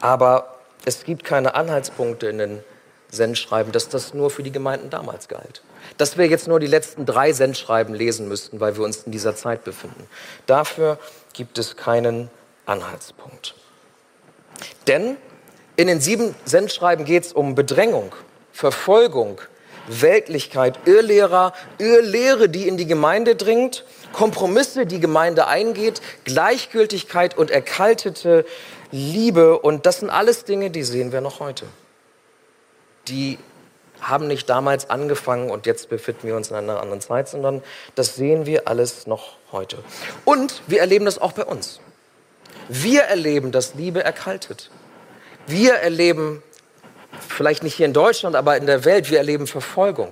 Aber 0.00 0.56
es 0.84 1.04
gibt 1.04 1.24
keine 1.24 1.54
Anhaltspunkte 1.54 2.28
in 2.28 2.38
den 2.38 2.64
Sendschreiben, 3.10 3.72
dass 3.72 3.88
das 3.88 4.14
nur 4.14 4.30
für 4.30 4.42
die 4.42 4.52
Gemeinden 4.52 4.90
damals 4.90 5.28
galt. 5.28 5.62
Dass 5.96 6.18
wir 6.18 6.26
jetzt 6.26 6.48
nur 6.48 6.60
die 6.60 6.66
letzten 6.66 7.06
drei 7.06 7.32
Sendschreiben 7.32 7.94
lesen 7.94 8.28
müssten, 8.28 8.60
weil 8.60 8.76
wir 8.76 8.84
uns 8.84 9.04
in 9.04 9.12
dieser 9.12 9.36
Zeit 9.36 9.64
befinden. 9.64 10.08
Dafür 10.46 10.98
gibt 11.32 11.58
es 11.58 11.76
keinen 11.76 12.30
Anhaltspunkt. 12.66 13.54
Denn 14.86 15.16
in 15.76 15.86
den 15.86 16.00
sieben 16.00 16.34
Sendschreiben 16.44 17.04
geht 17.04 17.24
es 17.24 17.32
um 17.32 17.54
Bedrängung, 17.54 18.14
Verfolgung, 18.52 19.40
Weltlichkeit, 19.88 20.78
Irrlehrer, 20.86 21.52
Irrlehre, 21.78 22.48
die 22.48 22.68
in 22.68 22.76
die 22.76 22.86
Gemeinde 22.86 23.36
dringt, 23.36 23.84
Kompromisse, 24.12 24.86
die 24.86 25.00
Gemeinde 25.00 25.46
eingeht, 25.46 26.00
Gleichgültigkeit 26.24 27.36
und 27.36 27.50
erkaltete 27.50 28.44
Liebe. 28.90 29.58
Und 29.58 29.86
das 29.86 30.00
sind 30.00 30.10
alles 30.10 30.44
Dinge, 30.44 30.70
die 30.70 30.82
sehen 30.82 31.12
wir 31.12 31.20
noch 31.20 31.40
heute. 31.40 31.66
Die 33.08 33.38
haben 34.00 34.26
nicht 34.26 34.48
damals 34.48 34.90
angefangen 34.90 35.50
und 35.50 35.66
jetzt 35.66 35.88
befinden 35.88 36.28
wir 36.28 36.36
uns 36.36 36.50
in 36.50 36.56
einer 36.56 36.80
anderen 36.80 37.00
Zeit, 37.00 37.28
sondern 37.28 37.62
das 37.94 38.16
sehen 38.16 38.46
wir 38.46 38.68
alles 38.68 39.06
noch 39.06 39.36
heute. 39.52 39.78
Und 40.24 40.62
wir 40.66 40.80
erleben 40.80 41.04
das 41.04 41.18
auch 41.18 41.32
bei 41.32 41.44
uns. 41.44 41.80
Wir 42.68 43.02
erleben, 43.02 43.52
dass 43.52 43.74
Liebe 43.74 44.02
erkaltet. 44.02 44.70
Wir 45.46 45.74
erleben 45.74 46.42
vielleicht 47.20 47.62
nicht 47.62 47.74
hier 47.74 47.86
in 47.86 47.92
Deutschland, 47.92 48.36
aber 48.36 48.56
in 48.56 48.66
der 48.66 48.84
Welt, 48.84 49.10
wir 49.10 49.18
erleben 49.18 49.46
Verfolgung. 49.46 50.10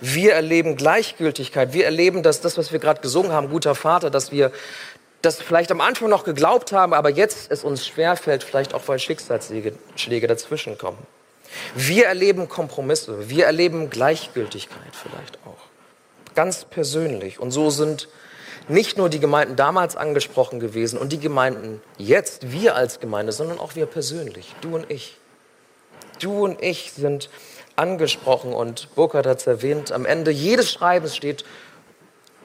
Wir 0.00 0.34
erleben 0.34 0.76
Gleichgültigkeit. 0.76 1.72
Wir 1.72 1.84
erleben, 1.84 2.22
dass 2.22 2.40
das, 2.40 2.58
was 2.58 2.72
wir 2.72 2.78
gerade 2.78 3.00
gesungen 3.00 3.32
haben, 3.32 3.50
guter 3.50 3.74
Vater, 3.74 4.10
dass 4.10 4.32
wir 4.32 4.52
das 5.22 5.40
vielleicht 5.40 5.70
am 5.72 5.80
Anfang 5.80 6.08
noch 6.08 6.24
geglaubt 6.24 6.72
haben, 6.72 6.94
aber 6.94 7.10
jetzt 7.10 7.50
es 7.50 7.64
uns 7.64 7.86
schwerfällt, 7.86 8.44
vielleicht 8.44 8.74
auch 8.74 8.82
weil 8.86 8.98
Schicksalsschläge 8.98 10.26
dazwischen 10.26 10.78
kommen. 10.78 10.98
Wir 11.74 12.06
erleben 12.06 12.48
Kompromisse, 12.48 13.28
wir 13.28 13.46
erleben 13.46 13.90
Gleichgültigkeit 13.90 14.92
vielleicht 14.92 15.38
auch. 15.46 16.34
Ganz 16.34 16.64
persönlich. 16.64 17.40
Und 17.40 17.50
so 17.50 17.70
sind 17.70 18.08
nicht 18.68 18.98
nur 18.98 19.08
die 19.08 19.18
Gemeinden 19.18 19.56
damals 19.56 19.96
angesprochen 19.96 20.60
gewesen 20.60 20.98
und 20.98 21.10
die 21.10 21.18
Gemeinden 21.18 21.80
jetzt, 21.96 22.52
wir 22.52 22.76
als 22.76 23.00
Gemeinde, 23.00 23.32
sondern 23.32 23.58
auch 23.58 23.74
wir 23.74 23.86
persönlich, 23.86 24.54
du 24.60 24.76
und 24.76 24.90
ich. 24.90 25.16
Du 26.18 26.44
und 26.44 26.62
ich 26.62 26.92
sind 26.92 27.30
angesprochen 27.76 28.52
und 28.52 28.94
Burkhard 28.94 29.26
hat 29.26 29.38
es 29.38 29.46
erwähnt, 29.46 29.92
am 29.92 30.04
Ende 30.04 30.30
jedes 30.30 30.72
Schreibens 30.72 31.16
steht, 31.16 31.44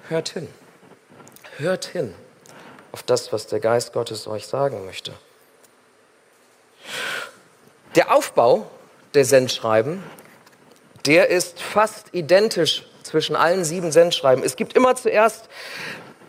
hört 0.09 0.29
hin, 0.29 0.47
hört 1.57 1.85
hin 1.85 2.13
auf 2.91 3.03
das, 3.03 3.33
was 3.33 3.47
der 3.47 3.59
Geist 3.59 3.93
Gottes 3.93 4.27
euch 4.27 4.45
sagen 4.45 4.85
möchte. 4.85 5.13
Der 7.95 8.15
Aufbau 8.15 8.69
der 9.13 9.25
Sendschreiben, 9.25 10.03
der 11.05 11.29
ist 11.29 11.61
fast 11.61 12.13
identisch 12.13 12.85
zwischen 13.03 13.35
allen 13.35 13.65
sieben 13.65 13.91
Sendschreiben. 13.91 14.43
Es 14.43 14.55
gibt 14.55 14.73
immer 14.73 14.95
zuerst 14.95 15.49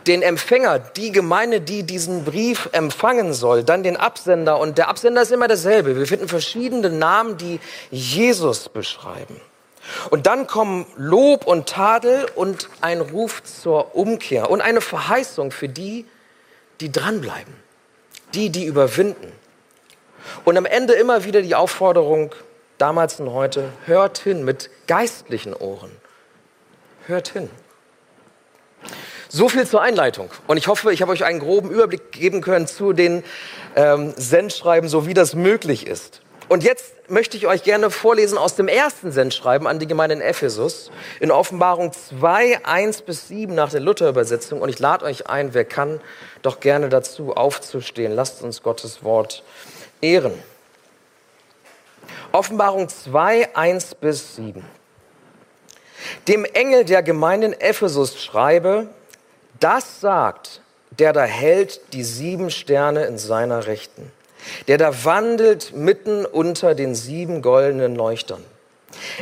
den 0.07 0.23
Empfänger, 0.23 0.79
die 0.79 1.13
Gemeinde, 1.13 1.61
die 1.61 1.83
diesen 1.83 2.25
Brief 2.25 2.69
empfangen 2.73 3.33
soll, 3.33 3.65
dann 3.65 3.83
den 3.83 3.97
Absender. 3.97 4.59
Und 4.59 4.79
der 4.79 4.89
Absender 4.89 5.23
ist 5.23 5.33
immer 5.33 5.49
derselbe. 5.49 5.97
Wir 5.97 6.07
finden 6.07 6.29
verschiedene 6.29 6.91
Namen, 6.91 7.37
die 7.37 7.61
Jesus 7.91 8.69
beschreiben. 8.69 9.41
Und 10.11 10.27
dann 10.27 10.47
kommen 10.47 10.87
Lob 10.97 11.47
und 11.47 11.69
Tadel 11.69 12.27
und 12.35 12.69
ein 12.81 13.01
Ruf 13.01 13.43
zur 13.43 13.95
Umkehr 13.95 14.51
und 14.51 14.61
eine 14.61 14.81
Verheißung 14.81 15.51
für 15.51 15.69
die, 15.69 16.07
die 16.81 16.91
dranbleiben, 16.91 17.55
die, 18.35 18.51
die 18.51 18.65
überwinden. 18.65 19.33
Und 20.45 20.57
am 20.57 20.65
Ende 20.65 20.95
immer 20.95 21.25
wieder 21.25 21.43
die 21.43 21.55
Aufforderung, 21.55 22.35
damals 22.79 23.21
und 23.21 23.31
heute, 23.33 23.71
hört 23.85 24.19
hin 24.19 24.45
mit 24.45 24.71
geistlichen 24.87 25.55
Ohren. 25.55 25.91
Hört 27.07 27.29
hin. 27.29 27.51
So 29.29 29.49
viel 29.49 29.67
zur 29.67 29.83
Einleitung. 29.83 30.31
Und 30.47 30.57
ich 30.57 30.69
hoffe, 30.69 30.93
ich 30.93 31.03
habe 31.03 31.13
euch 31.13 31.25
einen 31.25 31.41
groben 31.41 31.71
Überblick 31.71 32.13
geben 32.13 32.41
können 32.41 32.67
zu 32.67 32.93
den 32.93 33.25
ähm, 33.75 34.13
Sendschreiben, 34.17 34.89
so 34.89 35.07
wie 35.07 35.15
das 35.15 35.35
möglich 35.35 35.87
ist. 35.87 36.21
Und 36.49 36.63
jetzt 36.63 36.95
möchte 37.09 37.37
ich 37.37 37.47
euch 37.47 37.63
gerne 37.63 37.91
vorlesen 37.91 38.39
aus 38.39 38.55
dem 38.55 38.69
ersten 38.69 39.13
Sendschreiben 39.13 39.67
an 39.67 39.79
die 39.79 39.87
Gemeinde 39.87 40.17
in 40.17 40.21
Ephesus 40.21 40.91
in 41.21 41.31
Offenbarung 41.31 41.93
2, 41.93 42.65
1 42.65 43.03
bis 43.03 43.29
7 43.29 43.55
nach 43.55 43.71
der 43.71 43.81
Luther-Übersetzung. 43.81 44.61
Und 44.61 44.69
ich 44.69 44.79
lade 44.79 45.05
euch 45.05 45.29
ein, 45.29 45.55
wer 45.55 45.65
kann, 45.65 46.01
doch 46.43 46.61
gerne 46.61 46.89
dazu 46.89 47.35
aufzustehen. 47.35 48.13
Lasst 48.13 48.43
uns 48.43 48.63
Gottes 48.63 49.03
Wort 49.03 49.43
ehren. 50.01 50.35
Offenbarung 52.33 52.89
2, 52.89 53.57
1 53.57 53.95
bis 53.97 54.37
7. 54.37 54.65
Dem 56.29 56.45
Engel 56.45 56.85
der 56.85 57.03
Gemeinde 57.03 57.49
in 57.49 57.61
Ephesus 57.61 58.23
schreibe, 58.23 58.89
das 59.61 60.01
sagt, 60.01 60.61
der 60.99 61.13
da 61.13 61.25
hält 61.25 61.93
die 61.93 62.05
sieben 62.05 62.51
Sterne 62.51 63.05
in 63.05 63.19
seiner 63.19 63.67
Rechten, 63.67 64.11
der 64.69 64.79
da 64.79 65.05
wandelt 65.05 65.75
mitten 65.75 66.25
unter 66.25 66.75
den 66.75 66.95
sieben 66.95 67.43
goldenen 67.43 67.95
Leuchtern. 67.95 68.45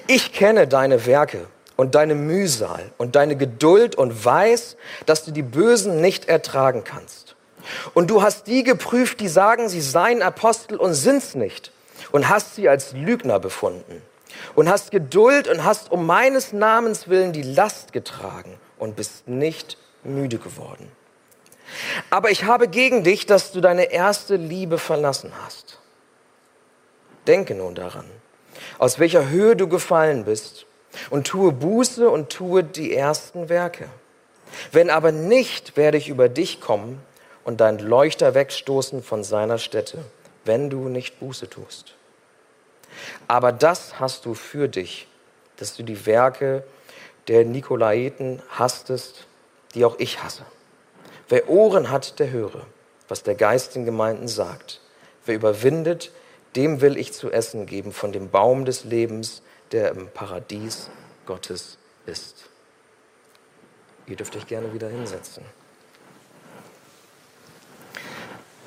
Ich 0.06 0.32
kenne 0.32 0.68
deine 0.68 1.06
Werke 1.06 1.46
und 1.76 1.94
deine 1.94 2.14
Mühsal 2.14 2.90
und 2.98 3.16
deine 3.16 3.36
Geduld 3.36 3.94
und 3.94 4.24
weiß, 4.24 4.76
dass 5.06 5.24
du 5.24 5.30
die 5.30 5.42
Bösen 5.42 6.00
nicht 6.00 6.28
ertragen 6.28 6.84
kannst. 6.84 7.34
Und 7.94 8.10
du 8.10 8.22
hast 8.22 8.46
die 8.46 8.64
geprüft, 8.64 9.20
die 9.20 9.28
sagen, 9.28 9.68
sie 9.68 9.80
seien 9.80 10.22
Apostel 10.22 10.76
und 10.76 10.94
sind's 10.94 11.34
nicht, 11.34 11.70
und 12.10 12.28
hast 12.28 12.56
sie 12.56 12.68
als 12.68 12.92
Lügner 12.92 13.38
befunden. 13.38 14.02
Und 14.54 14.68
hast 14.68 14.90
Geduld 14.90 15.48
und 15.48 15.64
hast 15.64 15.90
um 15.90 16.06
meines 16.06 16.52
Namens 16.52 17.08
willen 17.08 17.32
die 17.32 17.42
Last 17.42 17.92
getragen 17.92 18.58
und 18.78 18.96
bist 18.96 19.28
nicht 19.28 19.76
müde 20.04 20.38
geworden. 20.38 20.90
Aber 22.10 22.30
ich 22.30 22.44
habe 22.44 22.68
gegen 22.68 23.02
dich, 23.02 23.26
dass 23.26 23.52
du 23.52 23.60
deine 23.60 23.92
erste 23.92 24.36
Liebe 24.36 24.78
verlassen 24.78 25.32
hast. 25.44 25.78
Denke 27.26 27.54
nun 27.54 27.74
daran, 27.74 28.04
aus 28.78 28.98
welcher 28.98 29.28
Höhe 29.28 29.56
du 29.56 29.68
gefallen 29.68 30.24
bist, 30.24 30.66
und 31.10 31.26
tue 31.26 31.52
Buße 31.52 32.08
und 32.08 32.30
tue 32.30 32.64
die 32.64 32.94
ersten 32.94 33.48
Werke. 33.48 33.88
Wenn 34.70 34.90
aber 34.90 35.12
nicht, 35.12 35.76
werde 35.76 35.96
ich 35.96 36.08
über 36.08 36.28
dich 36.28 36.60
kommen 36.60 37.00
und 37.44 37.60
dein 37.60 37.78
Leuchter 37.78 38.34
wegstoßen 38.34 39.02
von 39.02 39.24
seiner 39.24 39.58
Stätte, 39.58 40.04
wenn 40.44 40.70
du 40.70 40.88
nicht 40.88 41.18
Buße 41.18 41.48
tust. 41.48 41.94
Aber 43.28 43.52
das 43.52 44.00
hast 44.00 44.26
du 44.26 44.34
für 44.34 44.68
dich, 44.68 45.08
dass 45.56 45.76
du 45.76 45.82
die 45.82 46.06
Werke 46.06 46.64
der 47.28 47.44
Nikolaiten 47.44 48.42
hastest 48.50 49.26
die 49.74 49.84
auch 49.84 49.98
ich 49.98 50.22
hasse. 50.22 50.44
Wer 51.28 51.48
Ohren 51.48 51.90
hat, 51.90 52.18
der 52.18 52.30
höre, 52.30 52.66
was 53.08 53.22
der 53.22 53.34
Geist 53.34 53.74
den 53.74 53.84
Gemeinden 53.84 54.28
sagt. 54.28 54.80
Wer 55.24 55.34
überwindet, 55.34 56.12
dem 56.56 56.80
will 56.80 56.96
ich 56.98 57.12
zu 57.12 57.30
essen 57.30 57.66
geben 57.66 57.92
von 57.92 58.12
dem 58.12 58.30
Baum 58.30 58.64
des 58.64 58.84
Lebens, 58.84 59.42
der 59.70 59.92
im 59.92 60.08
Paradies 60.08 60.90
Gottes 61.24 61.78
ist. 62.06 62.44
Ihr 64.06 64.16
dürft 64.16 64.36
euch 64.36 64.46
gerne 64.46 64.74
wieder 64.74 64.88
hinsetzen. 64.88 65.44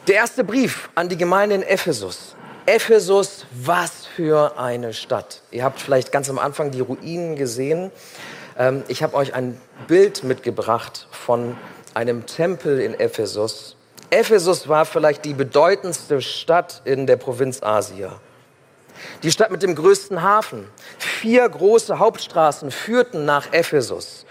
Der 0.07 0.15
erste 0.15 0.43
Brief 0.43 0.89
an 0.95 1.09
die 1.09 1.17
Gemeinde 1.17 1.55
in 1.55 1.63
Ephesus. 1.63 2.35
Ephesus, 2.65 3.45
was 3.51 4.04
für 4.15 4.57
eine 4.57 4.93
Stadt. 4.93 5.41
Ihr 5.51 5.63
habt 5.65 5.81
vielleicht 5.81 6.11
ganz 6.11 6.29
am 6.29 6.39
Anfang 6.39 6.71
die 6.71 6.79
Ruinen 6.79 7.35
gesehen. 7.35 7.91
Ähm, 8.57 8.83
ich 8.87 9.03
habe 9.03 9.15
euch 9.15 9.33
ein 9.33 9.59
Bild 9.87 10.23
mitgebracht 10.23 11.07
von 11.11 11.57
einem 11.93 12.25
Tempel 12.25 12.79
in 12.79 12.97
Ephesus. 12.97 13.75
Ephesus 14.11 14.69
war 14.69 14.85
vielleicht 14.85 15.25
die 15.25 15.33
bedeutendste 15.33 16.21
Stadt 16.21 16.81
in 16.85 17.07
der 17.07 17.17
Provinz 17.17 17.61
Asia. 17.61 18.19
Die 19.23 19.31
Stadt 19.31 19.51
mit 19.51 19.61
dem 19.61 19.75
größten 19.75 20.21
Hafen. 20.21 20.67
Vier 20.97 21.49
große 21.49 21.99
Hauptstraßen 21.99 22.71
führten 22.71 23.25
nach 23.25 23.51
Ephesus. 23.51 24.25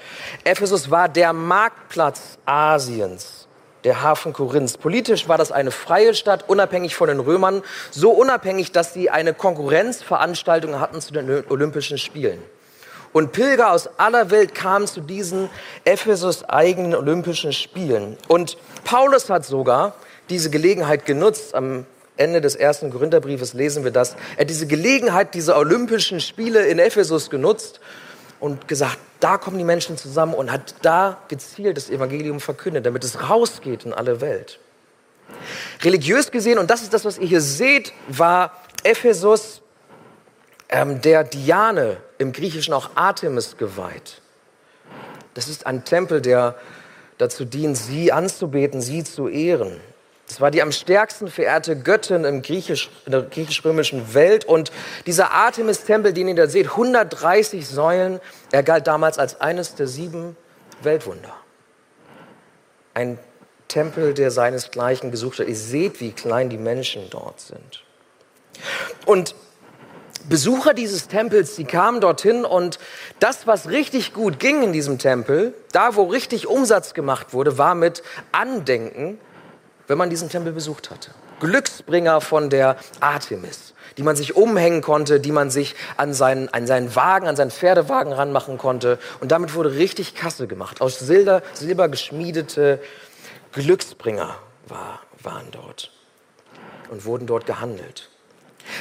Ephesus 0.44 0.90
war 0.90 1.10
der 1.10 1.34
Marktplatz 1.34 2.38
Asiens, 2.46 3.43
der 3.84 4.02
Hafen 4.02 4.32
Korinths. 4.32 4.78
Politisch 4.78 5.28
war 5.28 5.38
das 5.38 5.52
eine 5.52 5.70
freie 5.70 6.14
Stadt, 6.14 6.48
unabhängig 6.48 6.96
von 6.96 7.08
den 7.08 7.20
Römern, 7.20 7.62
so 7.90 8.10
unabhängig, 8.10 8.72
dass 8.72 8.94
sie 8.94 9.10
eine 9.10 9.34
Konkurrenzveranstaltung 9.34 10.80
hatten 10.80 11.00
zu 11.00 11.12
den 11.12 11.44
Olympischen 11.48 11.98
Spielen. 11.98 12.42
Und 13.12 13.30
Pilger 13.30 13.70
aus 13.70 13.88
aller 13.96 14.30
Welt 14.30 14.56
kamen 14.56 14.88
zu 14.88 15.00
diesen 15.00 15.48
Ephesus 15.84 16.42
eigenen 16.44 16.96
Olympischen 16.96 17.52
Spielen. 17.52 18.16
Und 18.26 18.56
Paulus 18.82 19.30
hat 19.30 19.44
sogar 19.44 19.94
diese 20.30 20.50
Gelegenheit 20.50 21.06
genutzt. 21.06 21.54
Am 21.54 21.86
Ende 22.16 22.40
des 22.40 22.56
ersten 22.56 22.90
Korintherbriefes 22.90 23.54
lesen 23.54 23.84
wir 23.84 23.92
das. 23.92 24.16
Er 24.36 24.40
hat 24.40 24.50
diese 24.50 24.66
Gelegenheit 24.66 25.34
dieser 25.34 25.56
Olympischen 25.58 26.20
Spiele 26.20 26.66
in 26.66 26.80
Ephesus 26.80 27.30
genutzt 27.30 27.80
und 28.44 28.68
gesagt, 28.68 28.98
da 29.20 29.38
kommen 29.38 29.56
die 29.56 29.64
Menschen 29.64 29.96
zusammen 29.96 30.34
und 30.34 30.52
hat 30.52 30.74
da 30.82 31.16
gezielt 31.28 31.78
das 31.78 31.88
Evangelium 31.88 32.40
verkündet, 32.40 32.84
damit 32.84 33.02
es 33.02 33.30
rausgeht 33.30 33.86
in 33.86 33.94
alle 33.94 34.20
Welt. 34.20 34.58
Religiös 35.80 36.30
gesehen, 36.30 36.58
und 36.58 36.70
das 36.70 36.82
ist 36.82 36.92
das, 36.92 37.06
was 37.06 37.16
ihr 37.16 37.26
hier 37.26 37.40
seht, 37.40 37.94
war 38.06 38.52
Ephesus 38.82 39.62
ähm, 40.68 41.00
der 41.00 41.24
Diane, 41.24 41.96
im 42.18 42.32
Griechischen 42.32 42.74
auch 42.74 42.90
Artemis 42.96 43.56
geweiht. 43.56 44.20
Das 45.32 45.48
ist 45.48 45.66
ein 45.66 45.86
Tempel, 45.86 46.20
der 46.20 46.54
dazu 47.16 47.46
dient, 47.46 47.78
sie 47.78 48.12
anzubeten, 48.12 48.82
sie 48.82 49.04
zu 49.04 49.26
ehren. 49.26 49.80
Das 50.26 50.40
war 50.40 50.50
die 50.50 50.62
am 50.62 50.73
stärksten 50.73 51.28
verehrte 51.28 51.76
Göttin 51.76 52.25
im 52.25 52.43
Griechisch, 52.43 52.90
in 53.04 53.12
der 53.12 53.23
griechisch-römischen 53.23 54.14
Welt. 54.14 54.45
Und 54.45 54.73
dieser 55.07 55.33
Artemis-Tempel, 55.33 56.12
den 56.12 56.28
ihr 56.28 56.35
da 56.35 56.47
seht, 56.47 56.71
130 56.71 57.66
Säulen, 57.66 58.21
er 58.50 58.62
galt 58.62 58.87
damals 58.87 59.19
als 59.19 59.40
eines 59.40 59.75
der 59.75 59.87
sieben 59.87 60.37
Weltwunder. 60.83 61.35
Ein 62.95 63.19
Tempel, 63.69 64.14
der 64.14 64.31
seinesgleichen 64.31 65.11
gesucht 65.11 65.40
hat. 65.40 65.49
Ihr 65.49 65.57
seht, 65.57 66.00
wie 66.00 66.12
klein 66.12 66.49
die 66.49 66.59
Menschen 66.59 67.11
dort 67.11 67.40
sind. 67.40 67.83
Und 69.04 69.35
Besucher 70.26 70.73
dieses 70.73 71.09
Tempels, 71.09 71.54
die 71.54 71.64
kamen 71.64 72.00
dorthin 72.00 72.47
und 72.47 72.78
das, 73.21 73.47
was 73.47 73.69
richtig 73.69 74.14
gut 74.14 74.38
ging 74.38 74.62
in 74.62 74.73
diesem 74.73 74.99
Tempel, 74.99 75.52
da 75.73 75.97
wo 75.97 76.04
richtig 76.04 76.47
Umsatz 76.47 76.95
gemacht 76.95 77.35
wurde, 77.35 77.59
war 77.59 77.75
mit 77.75 78.02
Andenken, 78.33 79.19
wenn 79.86 79.98
man 79.98 80.10
diesen 80.10 80.28
Tempel 80.28 80.52
besucht 80.52 80.90
hatte. 80.90 81.10
Glücksbringer 81.40 82.20
von 82.20 82.50
der 82.50 82.76
Artemis, 83.00 83.74
die 83.96 84.02
man 84.02 84.16
sich 84.16 84.36
umhängen 84.36 84.82
konnte, 84.82 85.20
die 85.20 85.32
man 85.32 85.50
sich 85.50 85.74
an 85.96 86.14
seinen, 86.14 86.48
an 86.48 86.66
seinen 86.66 86.94
Wagen, 86.96 87.26
an 87.26 87.36
seinen 87.36 87.50
Pferdewagen 87.50 88.12
ranmachen 88.12 88.58
konnte. 88.58 88.98
Und 89.20 89.30
damit 89.32 89.54
wurde 89.54 89.72
richtig 89.72 90.14
Kasse 90.14 90.46
gemacht. 90.46 90.80
Aus 90.80 90.98
Silber, 90.98 91.42
Silber 91.52 91.88
geschmiedete 91.88 92.80
Glücksbringer 93.52 94.36
war, 94.66 95.00
waren 95.22 95.50
dort 95.50 95.90
und 96.90 97.04
wurden 97.04 97.26
dort 97.26 97.46
gehandelt. 97.46 98.10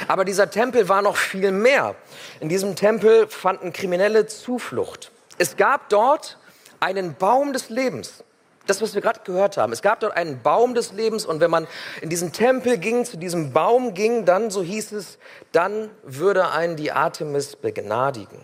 Aber 0.08 0.24
dieser 0.24 0.50
Tempel 0.50 0.88
war 0.88 1.02
noch 1.02 1.16
viel 1.16 1.52
mehr. 1.52 1.94
In 2.40 2.48
diesem 2.48 2.74
Tempel 2.74 3.28
fanden 3.28 3.72
Kriminelle 3.72 4.26
Zuflucht. 4.26 5.10
Es 5.36 5.56
gab 5.56 5.88
dort 5.88 6.38
einen 6.80 7.14
Baum 7.14 7.52
des 7.52 7.68
Lebens. 7.68 8.24
Das, 8.66 8.80
was 8.80 8.94
wir 8.94 9.02
gerade 9.02 9.20
gehört 9.24 9.58
haben. 9.58 9.72
Es 9.72 9.82
gab 9.82 10.00
dort 10.00 10.16
einen 10.16 10.42
Baum 10.42 10.74
des 10.74 10.92
Lebens 10.92 11.26
und 11.26 11.40
wenn 11.40 11.50
man 11.50 11.66
in 12.00 12.08
diesen 12.08 12.32
Tempel 12.32 12.78
ging, 12.78 13.04
zu 13.04 13.18
diesem 13.18 13.52
Baum 13.52 13.92
ging, 13.92 14.24
dann, 14.24 14.50
so 14.50 14.62
hieß 14.62 14.92
es, 14.92 15.18
dann 15.52 15.90
würde 16.02 16.50
einen 16.50 16.76
die 16.76 16.90
Artemis 16.90 17.56
begnadigen. 17.56 18.40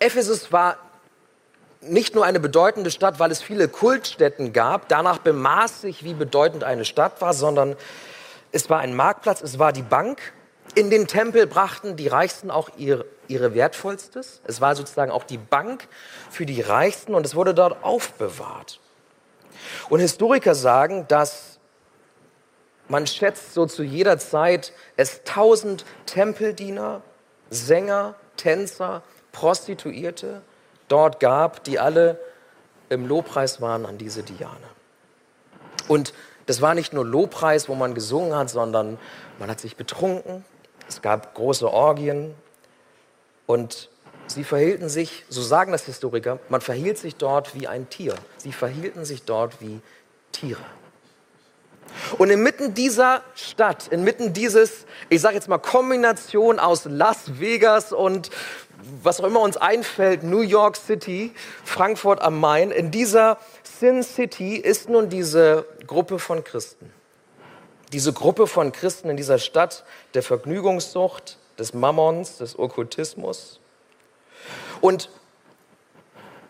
Ephesus 0.00 0.50
war 0.50 0.76
nicht 1.80 2.14
nur 2.14 2.24
eine 2.24 2.40
bedeutende 2.40 2.90
Stadt, 2.90 3.18
weil 3.18 3.30
es 3.30 3.42
viele 3.42 3.68
Kultstätten 3.68 4.52
gab, 4.52 4.88
danach 4.88 5.18
bemaß 5.18 5.82
sich, 5.82 6.04
wie 6.04 6.14
bedeutend 6.14 6.64
eine 6.64 6.84
Stadt 6.84 7.20
war, 7.20 7.34
sondern 7.34 7.76
es 8.52 8.70
war 8.70 8.80
ein 8.80 8.94
Marktplatz, 8.94 9.40
es 9.40 9.58
war 9.58 9.72
die 9.72 9.82
Bank. 9.82 10.20
In 10.74 10.90
den 10.90 11.06
Tempel 11.06 11.46
brachten 11.46 11.96
die 11.96 12.08
Reichsten 12.08 12.50
auch 12.50 12.70
ihr, 12.76 13.04
ihre 13.32 13.54
Wertvollstes. 13.54 14.40
Es 14.44 14.60
war 14.60 14.76
sozusagen 14.76 15.10
auch 15.10 15.24
die 15.24 15.38
Bank 15.38 15.88
für 16.30 16.46
die 16.46 16.60
Reichsten 16.60 17.14
und 17.14 17.26
es 17.26 17.34
wurde 17.34 17.54
dort 17.54 17.82
aufbewahrt. 17.82 18.80
Und 19.88 20.00
Historiker 20.00 20.54
sagen, 20.54 21.06
dass 21.08 21.58
man 22.88 23.06
schätzt 23.06 23.54
so 23.54 23.66
zu 23.66 23.82
jeder 23.82 24.18
Zeit 24.18 24.72
es 24.96 25.22
tausend 25.24 25.84
Tempeldiener, 26.06 27.02
Sänger, 27.50 28.14
Tänzer, 28.36 29.02
Prostituierte 29.30 30.42
dort 30.88 31.20
gab, 31.20 31.64
die 31.64 31.78
alle 31.78 32.18
im 32.88 33.06
Lobpreis 33.06 33.60
waren 33.60 33.86
an 33.86 33.98
diese 33.98 34.22
Diane. 34.22 34.56
Und 35.88 36.12
das 36.46 36.60
war 36.60 36.74
nicht 36.74 36.92
nur 36.92 37.06
Lobpreis, 37.06 37.68
wo 37.68 37.74
man 37.74 37.94
gesungen 37.94 38.34
hat, 38.34 38.50
sondern 38.50 38.98
man 39.38 39.50
hat 39.50 39.60
sich 39.60 39.76
betrunken. 39.76 40.44
Es 40.88 41.00
gab 41.00 41.34
große 41.34 41.70
Orgien 41.70 42.34
und 43.46 43.90
sie 44.26 44.44
verhielten 44.44 44.88
sich, 44.88 45.24
so 45.28 45.42
sagen 45.42 45.72
das 45.72 45.84
Historiker, 45.84 46.38
man 46.48 46.60
verhielt 46.60 46.98
sich 46.98 47.16
dort 47.16 47.54
wie 47.54 47.66
ein 47.66 47.88
Tier. 47.88 48.14
Sie 48.36 48.52
verhielten 48.52 49.04
sich 49.04 49.24
dort 49.24 49.60
wie 49.60 49.80
Tiere. 50.32 50.64
Und 52.18 52.30
inmitten 52.30 52.74
dieser 52.74 53.22
Stadt, 53.34 53.88
inmitten 53.88 54.32
dieses, 54.32 54.86
ich 55.08 55.20
sage 55.20 55.34
jetzt 55.34 55.48
mal, 55.48 55.58
Kombination 55.58 56.58
aus 56.58 56.84
Las 56.84 57.38
Vegas 57.40 57.92
und 57.92 58.30
was 59.02 59.20
auch 59.20 59.24
immer 59.24 59.40
uns 59.40 59.56
einfällt, 59.56 60.22
New 60.22 60.40
York 60.40 60.76
City, 60.76 61.32
Frankfurt 61.64 62.20
am 62.20 62.40
Main, 62.40 62.70
in 62.70 62.90
dieser 62.90 63.38
Sin 63.62 64.02
City 64.02 64.56
ist 64.56 64.88
nun 64.88 65.08
diese 65.08 65.66
Gruppe 65.86 66.18
von 66.18 66.44
Christen. 66.44 66.90
Diese 67.92 68.12
Gruppe 68.12 68.46
von 68.46 68.72
Christen 68.72 69.10
in 69.10 69.16
dieser 69.16 69.38
Stadt 69.38 69.84
der 70.14 70.22
Vergnügungssucht, 70.22 71.38
des 71.62 71.74
Mammons, 71.74 72.38
des 72.38 72.58
Okkultismus. 72.58 73.60
Und 74.80 75.08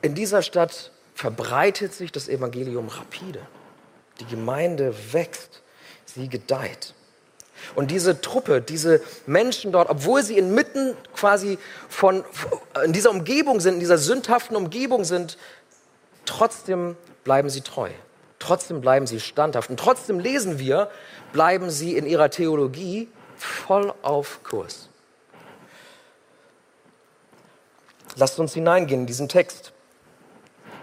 in 0.01 0.15
dieser 0.15 0.41
Stadt 0.41 0.91
verbreitet 1.15 1.93
sich 1.93 2.11
das 2.11 2.29
Evangelium 2.29 2.89
rapide. 2.89 3.41
Die 4.21 4.25
Gemeinde 4.25 4.95
wächst, 5.13 5.61
sie 6.07 6.29
gedeiht. 6.29 6.95
Und 7.75 7.91
diese 7.91 8.23
Truppe, 8.23 8.63
diese 8.63 9.03
Menschen 9.27 9.71
dort, 9.71 9.91
obwohl 9.91 10.23
sie 10.23 10.39
inmitten 10.39 10.97
quasi 11.15 11.59
von, 11.91 12.25
in 12.83 12.95
dieser 12.95 13.11
Umgebung 13.11 13.61
sind, 13.61 13.75
in 13.75 13.81
dieser 13.81 13.99
sündhaften 13.99 14.57
Umgebung 14.57 15.05
sind, 15.05 15.37
trotzdem 16.25 16.97
bleiben 17.23 17.51
sie 17.51 17.61
treu. 17.61 17.91
Trotzdem 18.39 18.81
bleiben 18.81 19.07
sie 19.07 19.21
standhaft. 19.21 19.69
Und 19.69 19.79
trotzdem 19.79 20.19
lesen 20.19 20.59
wir, 20.59 20.91
bleiben 21.33 21.71
sie 21.71 21.97
in 21.97 22.07
ihrer 22.07 22.31
Theologie 22.31 23.09
voll 23.37 23.93
auf 24.03 24.41
Kurs. 24.43 24.89
Lasst 28.17 28.39
uns 28.39 28.55
hineingehen 28.55 29.03
in 29.03 29.07
diesen 29.07 29.29
Text. 29.29 29.73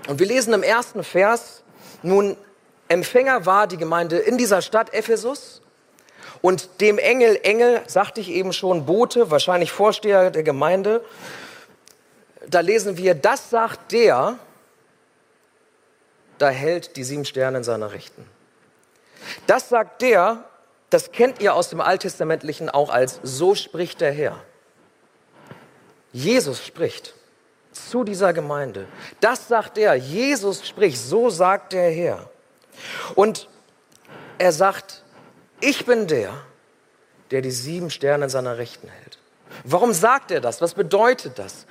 Und 0.07 0.19
wir 0.19 0.25
lesen 0.25 0.53
im 0.53 0.63
ersten 0.63 1.03
Vers, 1.03 1.63
nun 2.01 2.37
Empfänger 2.87 3.45
war 3.45 3.67
die 3.67 3.77
Gemeinde 3.77 4.17
in 4.17 4.37
dieser 4.37 4.63
Stadt 4.63 4.93
Ephesus 4.93 5.61
und 6.41 6.81
dem 6.81 6.97
Engel, 6.97 7.39
Engel, 7.43 7.81
sagte 7.85 8.19
ich 8.19 8.29
eben 8.29 8.51
schon, 8.51 8.87
Bote, 8.87 9.29
wahrscheinlich 9.29 9.71
Vorsteher 9.71 10.31
der 10.31 10.41
Gemeinde, 10.41 11.05
da 12.47 12.61
lesen 12.61 12.97
wir, 12.97 13.13
das 13.13 13.51
sagt 13.51 13.91
der, 13.91 14.39
da 16.39 16.49
hält 16.49 16.95
die 16.95 17.03
sieben 17.03 17.25
Sterne 17.25 17.59
in 17.59 17.63
seiner 17.63 17.91
Rechten. 17.91 18.25
Das 19.45 19.69
sagt 19.69 20.01
der, 20.01 20.45
das 20.89 21.11
kennt 21.11 21.41
ihr 21.41 21.53
aus 21.53 21.69
dem 21.69 21.81
Alttestamentlichen 21.81 22.69
auch 22.69 22.89
als 22.89 23.19
so 23.21 23.53
spricht 23.53 24.01
der 24.01 24.11
Herr. 24.11 24.39
Jesus 26.11 26.65
spricht 26.65 27.13
zu 27.71 28.03
dieser 28.03 28.33
Gemeinde. 28.33 28.87
Das 29.19 29.47
sagt 29.47 29.77
er, 29.77 29.95
Jesus 29.95 30.67
spricht, 30.67 30.97
so 30.97 31.29
sagt 31.29 31.73
der 31.73 31.91
Herr. 31.91 32.29
Und 33.15 33.47
er 34.37 34.51
sagt, 34.51 35.03
ich 35.59 35.85
bin 35.85 36.07
der, 36.07 36.33
der 37.31 37.41
die 37.41 37.51
sieben 37.51 37.89
Sterne 37.89 38.25
in 38.25 38.29
seiner 38.29 38.57
Rechten 38.57 38.87
hält. 38.87 39.19
Warum 39.63 39.93
sagt 39.93 40.31
er 40.31 40.41
das? 40.41 40.61
Was 40.61 40.73
bedeutet 40.73 41.37
das? 41.37 41.65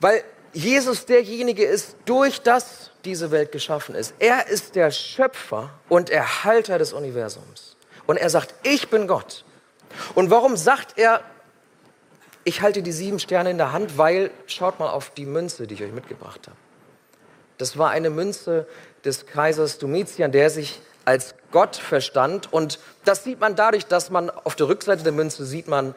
Weil 0.00 0.22
Jesus 0.52 1.06
derjenige 1.06 1.64
ist, 1.64 1.96
durch 2.04 2.40
das 2.42 2.90
diese 3.04 3.30
Welt 3.30 3.52
geschaffen 3.52 3.94
ist. 3.94 4.14
Er 4.18 4.46
ist 4.46 4.74
der 4.76 4.90
Schöpfer 4.90 5.70
und 5.88 6.10
Erhalter 6.10 6.78
des 6.78 6.92
Universums. 6.92 7.76
Und 8.06 8.16
er 8.16 8.30
sagt, 8.30 8.54
ich 8.62 8.88
bin 8.88 9.06
Gott. 9.06 9.44
Und 10.14 10.30
warum 10.30 10.56
sagt 10.56 10.98
er, 10.98 11.20
ich 12.44 12.62
halte 12.62 12.82
die 12.82 12.92
sieben 12.92 13.18
Sterne 13.18 13.50
in 13.50 13.58
der 13.58 13.72
Hand? 13.72 13.98
Weil, 13.98 14.30
schaut 14.46 14.78
mal 14.78 14.90
auf 14.90 15.10
die 15.10 15.26
Münze, 15.26 15.66
die 15.66 15.74
ich 15.74 15.82
euch 15.82 15.92
mitgebracht 15.92 16.40
habe. 16.46 16.56
Das 17.58 17.78
war 17.78 17.90
eine 17.90 18.10
Münze 18.10 18.66
des 19.04 19.26
Kaisers 19.26 19.78
Domitian, 19.78 20.32
der 20.32 20.50
sich 20.50 20.80
als 21.04 21.34
Gott 21.50 21.76
verstand. 21.76 22.52
Und 22.52 22.78
das 23.04 23.24
sieht 23.24 23.40
man 23.40 23.56
dadurch, 23.56 23.86
dass 23.86 24.10
man 24.10 24.30
auf 24.30 24.56
der 24.56 24.68
Rückseite 24.68 25.02
der 25.02 25.12
Münze 25.12 25.44
sieht 25.44 25.68
man 25.68 25.94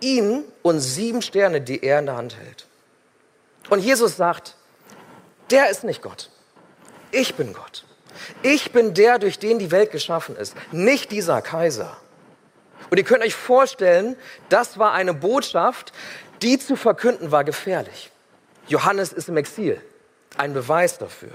ihn 0.00 0.44
und 0.62 0.80
sieben 0.80 1.22
Sterne, 1.22 1.60
die 1.60 1.82
er 1.82 2.00
in 2.00 2.06
der 2.06 2.16
Hand 2.16 2.36
hält. 2.36 2.66
Und 3.70 3.78
Jesus 3.80 4.16
sagt, 4.16 4.56
der 5.50 5.70
ist 5.70 5.84
nicht 5.84 6.02
Gott. 6.02 6.30
Ich 7.10 7.34
bin 7.34 7.52
Gott. 7.52 7.84
Ich 8.42 8.72
bin 8.72 8.94
der, 8.94 9.18
durch 9.18 9.38
den 9.38 9.58
die 9.58 9.70
Welt 9.70 9.90
geschaffen 9.90 10.36
ist, 10.36 10.54
nicht 10.70 11.10
dieser 11.12 11.40
Kaiser. 11.40 11.96
Und 12.92 12.98
ihr 12.98 13.04
könnt 13.04 13.24
euch 13.24 13.34
vorstellen, 13.34 14.16
das 14.50 14.76
war 14.76 14.92
eine 14.92 15.14
Botschaft, 15.14 15.94
die 16.42 16.58
zu 16.58 16.76
verkünden 16.76 17.30
war 17.30 17.42
gefährlich. 17.42 18.10
Johannes 18.68 19.14
ist 19.14 19.30
im 19.30 19.38
Exil, 19.38 19.80
ein 20.36 20.52
Beweis 20.52 20.98
dafür. 20.98 21.30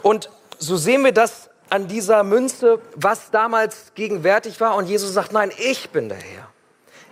Und 0.00 0.30
so 0.58 0.78
sehen 0.78 1.04
wir 1.04 1.12
das 1.12 1.50
an 1.68 1.86
dieser 1.86 2.22
Münze, 2.22 2.80
was 2.94 3.30
damals 3.30 3.92
gegenwärtig 3.94 4.58
war. 4.58 4.76
Und 4.76 4.86
Jesus 4.86 5.12
sagt, 5.12 5.32
nein, 5.32 5.52
ich 5.58 5.90
bin 5.90 6.08
der 6.08 6.16
Herr. 6.16 6.48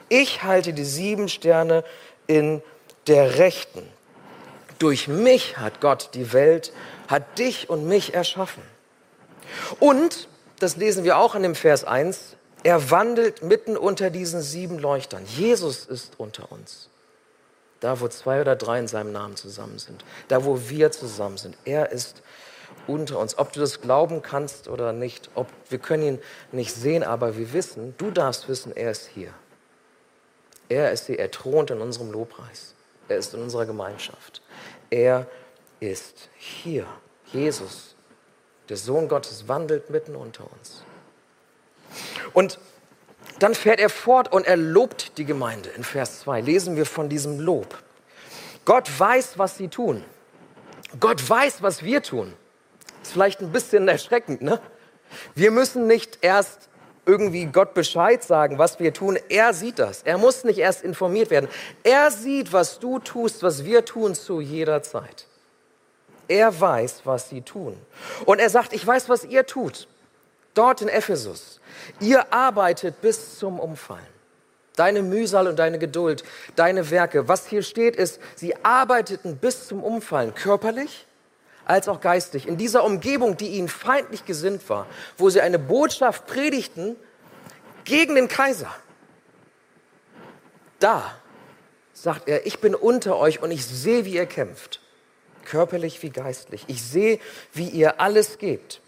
Ich 0.09 0.43
halte 0.43 0.73
die 0.73 0.87
sieben 0.87 1.29
Sterne 1.29 1.85
in 2.27 2.63
der 3.07 3.37
Rechten. 3.37 3.87
Durch 4.79 5.09
mich 5.09 5.59
hat 5.59 5.83
Gott 5.83 6.09
die 6.15 6.33
Welt, 6.33 6.73
hat 7.07 7.39
dich 7.39 7.69
und 7.69 7.87
mich 7.87 8.15
erschaffen. 8.15 8.63
Und, 9.79 10.27
das 10.59 10.79
lesen 10.79 11.05
wir 11.05 11.19
auch 11.19 11.35
in 11.35 11.43
dem 11.43 11.55
Vers 11.55 11.85
1, 11.85 12.36
er 12.63 12.91
wandelt 12.91 13.43
mitten 13.43 13.77
unter 13.77 14.11
diesen 14.11 14.41
sieben 14.43 14.79
Leuchtern. 14.79 15.25
Jesus 15.27 15.87
ist 15.87 16.19
unter 16.19 16.51
uns. 16.51 16.89
Da, 17.81 18.01
wo 18.01 18.09
zwei 18.09 18.41
oder 18.41 18.57
drei 18.57 18.79
in 18.79 18.89
seinem 18.89 19.13
Namen 19.13 19.37
zusammen 19.37 19.79
sind. 19.79 20.05
Da, 20.29 20.45
wo 20.45 20.69
wir 20.69 20.91
zusammen 20.91 21.37
sind. 21.37 21.57
Er 21.65 21.93
ist 21.93 22.23
unter 22.87 23.19
uns. 23.19 23.39
Ob 23.39 23.53
du 23.53 23.61
das 23.61 23.81
glauben 23.81 24.23
kannst 24.23 24.69
oder 24.69 24.93
nicht, 24.93 25.31
ob, 25.35 25.49
wir 25.69 25.79
können 25.79 26.03
ihn 26.03 26.19
nicht 26.53 26.75
sehen, 26.75 27.05
aber 27.05 27.37
wir 27.37 27.53
wissen, 27.53 27.95
du 27.99 28.11
darfst 28.11 28.49
wissen, 28.49 28.75
er 28.75 28.91
ist 28.91 29.09
hier. 29.15 29.33
Er 30.69 30.91
ist 30.91 31.07
hier, 31.07 31.19
er 31.19 31.31
thront 31.31 31.71
in 31.71 31.81
unserem 31.81 32.11
Lobpreis. 32.11 32.75
Er 33.09 33.19
ist 33.19 33.35
in 33.35 33.43
unserer 33.43 33.67
Gemeinschaft. 33.67 34.43
Er 34.91 35.27
ist 35.81 36.29
hier. 36.37 36.87
Jesus, 37.33 37.95
der 38.69 38.77
Sohn 38.77 39.09
Gottes, 39.09 39.47
wandelt 39.47 39.91
mitten 39.91 40.17
unter 40.17 40.45
uns. 40.53 40.85
Und 42.33 42.59
dann 43.39 43.55
fährt 43.55 43.81
er 43.81 43.91
fort 43.91 44.33
und 44.33 44.47
er 44.47 44.57
lobt 44.57 45.19
die 45.19 45.25
Gemeinde. 45.25 45.69
In 45.71 45.85
Vers 45.85 46.21
2 46.21 46.41
lesen 46.41 46.77
wir 46.77 46.87
von 46.87 47.09
diesem 47.09 47.41
Lob. 47.41 47.77
Gott 48.65 48.89
weiß, 48.99 49.39
was 49.39 49.57
sie 49.57 49.69
tun. 49.69 50.05
Gott 51.01 51.29
weiß, 51.29 51.63
was 51.63 51.83
wir 51.83 52.03
tun. 52.03 52.33
Ist 53.03 53.13
vielleicht 53.13 53.41
ein 53.41 53.53
bisschen 53.53 53.89
erschreckend, 53.89 54.43
ne? 54.43 54.61
Wir 55.35 55.51
müssen 55.51 55.87
nicht 55.87 56.19
erst 56.23 56.69
irgendwie 57.05 57.47
Gott 57.47 57.75
Bescheid 57.75 58.23
sagen, 58.25 58.59
was 58.59 58.81
wir 58.81 58.93
tun. 58.93 59.19
Er 59.29 59.55
sieht 59.55 59.79
das. 59.79 60.03
Er 60.03 60.19
muss 60.19 60.43
nicht 60.43 60.59
erst 60.59 60.83
informiert 60.83 61.31
werden. 61.31 61.49
Er 61.85 62.11
sieht, 62.11 62.53
was 62.53 62.81
du 62.81 62.99
tust, 62.99 63.43
was 63.43 63.65
wir 63.65 63.85
tun 63.85 64.15
zu 64.15 64.41
jeder 64.41 64.83
Zeit. 64.83 65.27
Er 66.27 66.61
weiß, 66.61 67.03
was 67.05 67.29
sie 67.29 67.43
tun. 67.43 67.77
Und 68.25 68.41
er 68.41 68.51
sagt, 68.51 68.73
ich 68.73 68.85
weiß, 68.85 69.09
was 69.09 69.25
ihr 69.25 69.47
tut. 69.47 69.87
Dort 70.57 70.83
in 70.83 70.89
Ephesus. 70.89 71.61
Ihr 72.01 72.33
arbeitet 72.33 73.01
bis 73.01 73.39
zum 73.39 73.61
Umfallen. 73.61 74.07
Deine 74.75 75.03
Mühsal 75.03 75.47
und 75.47 75.59
deine 75.59 75.79
Geduld, 75.79 76.25
deine 76.57 76.91
Werke. 76.91 77.29
Was 77.29 77.47
hier 77.47 77.63
steht 77.63 77.97
ist, 77.97 78.21
sie 78.35 78.57
arbeiteten 78.65 79.37
bis 79.37 79.69
zum 79.69 79.83
Umfallen, 79.83 80.35
körperlich 80.35 81.07
als 81.65 81.89
auch 81.89 82.01
geistig. 82.01 82.49
In 82.49 82.57
dieser 82.57 82.85
Umgebung, 82.85 83.37
die 83.37 83.49
ihnen 83.49 83.69
feindlich 83.69 84.25
gesinnt 84.25 84.69
war, 84.69 84.87
wo 85.17 85.31
sie 85.31 85.41
eine 85.41 85.59
Botschaft 85.59 86.27
predigten 86.27 86.97
gegen 87.85 88.15
den 88.15 88.29
Kaiser. 88.29 88.75
Da 90.79 91.15
sagt 91.93 92.29
er, 92.29 92.47
ich 92.47 92.61
bin 92.61 92.75
unter 92.75 93.17
euch 93.17 93.43
und 93.43 93.51
ich 93.51 93.65
sehe, 93.65 94.05
wie 94.05 94.15
ihr 94.15 94.27
kämpft 94.27 94.81
körperlich 95.47 96.03
wie 96.03 96.11
geistlich. 96.11 96.65
Ich 96.67 96.83
sehe, 96.83 97.19
wie 97.55 97.69
ihr 97.69 98.01
alles 98.01 98.37
gebt. 98.37 98.83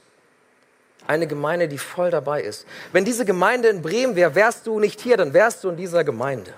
Eine 1.09 1.27
Gemeinde, 1.27 1.69
die 1.69 1.79
voll 1.79 2.11
dabei 2.11 2.43
ist. 2.43 2.67
Wenn 2.93 3.07
diese 3.07 3.25
Gemeinde 3.25 3.69
in 3.69 3.81
Bremen 3.81 4.15
wäre, 4.15 4.35
wärst 4.35 4.67
du 4.67 4.79
nicht 4.79 5.01
hier, 5.01 5.17
dann 5.17 5.33
wärst 5.33 5.65
du 5.65 5.71
in 5.71 5.77
dieser 5.77 6.05
Gemeinde. 6.05 6.53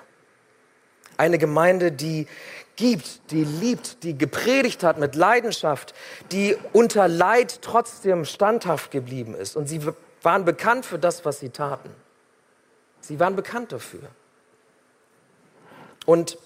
Eine 1.16 1.38
Gemeinde, 1.38 1.92
die 1.92 2.26
gibt, 2.74 3.30
die 3.30 3.44
liebt, 3.44 4.02
die 4.02 4.18
gepredigt 4.18 4.82
hat 4.82 4.98
mit 4.98 5.14
Leidenschaft, 5.14 5.94
die 6.32 6.56
unter 6.72 7.06
Leid 7.06 7.60
trotzdem 7.62 8.24
standhaft 8.24 8.90
geblieben 8.90 9.36
ist. 9.36 9.54
Und 9.54 9.68
sie 9.68 9.80
waren 10.22 10.44
bekannt 10.44 10.84
für 10.84 10.98
das, 10.98 11.24
was 11.24 11.38
sie 11.38 11.50
taten. 11.50 11.90
Sie 13.00 13.20
waren 13.20 13.36
bekannt 13.36 13.70
dafür. 13.70 14.08
Und 16.06 16.38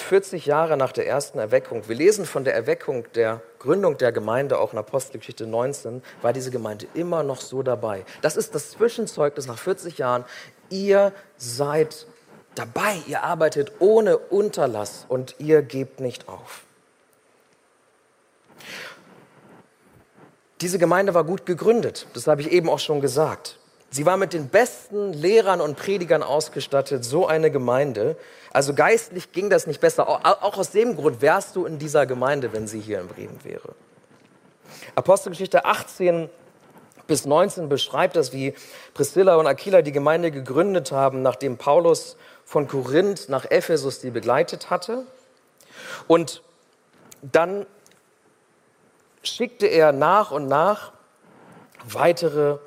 40 0.00 0.46
Jahre 0.46 0.76
nach 0.76 0.92
der 0.92 1.06
ersten 1.06 1.38
Erweckung, 1.38 1.88
wir 1.88 1.96
lesen 1.96 2.24
von 2.24 2.44
der 2.44 2.54
Erweckung 2.54 3.04
der 3.14 3.42
Gründung 3.58 3.98
der 3.98 4.12
Gemeinde 4.12 4.58
auch 4.58 4.72
in 4.72 4.78
Apostelgeschichte 4.78 5.46
19, 5.46 6.02
war 6.22 6.32
diese 6.32 6.50
Gemeinde 6.50 6.86
immer 6.94 7.22
noch 7.22 7.40
so 7.40 7.62
dabei. 7.62 8.04
Das 8.22 8.36
ist 8.36 8.54
das 8.54 8.70
Zwischenzeugnis 8.70 9.46
nach 9.46 9.58
40 9.58 9.98
Jahren. 9.98 10.24
Ihr 10.70 11.12
seid 11.36 12.06
dabei, 12.54 12.96
ihr 13.06 13.22
arbeitet 13.22 13.72
ohne 13.80 14.18
Unterlass 14.18 15.04
und 15.08 15.36
ihr 15.38 15.62
gebt 15.62 16.00
nicht 16.00 16.28
auf. 16.28 16.62
Diese 20.60 20.78
Gemeinde 20.78 21.14
war 21.14 21.24
gut 21.24 21.46
gegründet, 21.46 22.06
das 22.14 22.26
habe 22.26 22.40
ich 22.40 22.50
eben 22.50 22.68
auch 22.68 22.80
schon 22.80 23.00
gesagt. 23.00 23.57
Sie 23.90 24.04
war 24.04 24.18
mit 24.18 24.34
den 24.34 24.48
besten 24.48 25.12
Lehrern 25.14 25.60
und 25.60 25.76
Predigern 25.76 26.22
ausgestattet, 26.22 27.04
so 27.04 27.26
eine 27.26 27.50
Gemeinde. 27.50 28.16
Also 28.52 28.74
geistlich 28.74 29.32
ging 29.32 29.48
das 29.48 29.66
nicht 29.66 29.80
besser. 29.80 30.08
Auch 30.08 30.58
aus 30.58 30.70
dem 30.70 30.96
Grund 30.96 31.22
wärst 31.22 31.56
du 31.56 31.64
in 31.64 31.78
dieser 31.78 32.04
Gemeinde, 32.04 32.52
wenn 32.52 32.66
sie 32.66 32.80
hier 32.80 33.00
in 33.00 33.08
Bremen 33.08 33.38
wäre. 33.44 33.74
Apostelgeschichte 34.94 35.64
18 35.64 36.28
bis 37.06 37.24
19 37.24 37.70
beschreibt 37.70 38.16
das, 38.16 38.34
wie 38.34 38.54
Priscilla 38.92 39.36
und 39.36 39.46
Aquila 39.46 39.80
die 39.80 39.92
Gemeinde 39.92 40.30
gegründet 40.30 40.92
haben, 40.92 41.22
nachdem 41.22 41.56
Paulus 41.56 42.16
von 42.44 42.68
Korinth 42.68 43.30
nach 43.30 43.46
Ephesus 43.50 44.00
die 44.00 44.10
begleitet 44.10 44.68
hatte. 44.68 45.06
Und 46.06 46.42
dann 47.22 47.64
schickte 49.22 49.66
er 49.66 49.92
nach 49.92 50.30
und 50.30 50.46
nach 50.46 50.92
weitere 51.84 52.58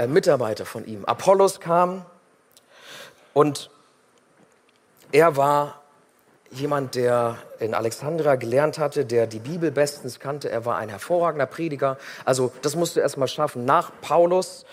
äh, 0.00 0.06
Mitarbeiter 0.06 0.64
von 0.64 0.86
ihm. 0.86 1.04
Apollos 1.04 1.60
kam 1.60 2.06
und 3.34 3.70
er 5.12 5.36
war 5.36 5.82
jemand, 6.50 6.94
der 6.94 7.36
in 7.58 7.74
Alexandria 7.74 8.36
gelernt 8.36 8.78
hatte, 8.78 9.04
der 9.04 9.26
die 9.26 9.38
Bibel 9.38 9.70
bestens 9.70 10.18
kannte. 10.18 10.50
Er 10.50 10.64
war 10.64 10.78
ein 10.78 10.88
hervorragender 10.88 11.44
Prediger. 11.44 11.98
Also 12.24 12.50
das 12.62 12.76
musst 12.76 12.96
du 12.96 13.00
erst 13.00 13.18
mal 13.18 13.28
schaffen. 13.28 13.66
Nach 13.66 13.92
Paulus, 14.00 14.64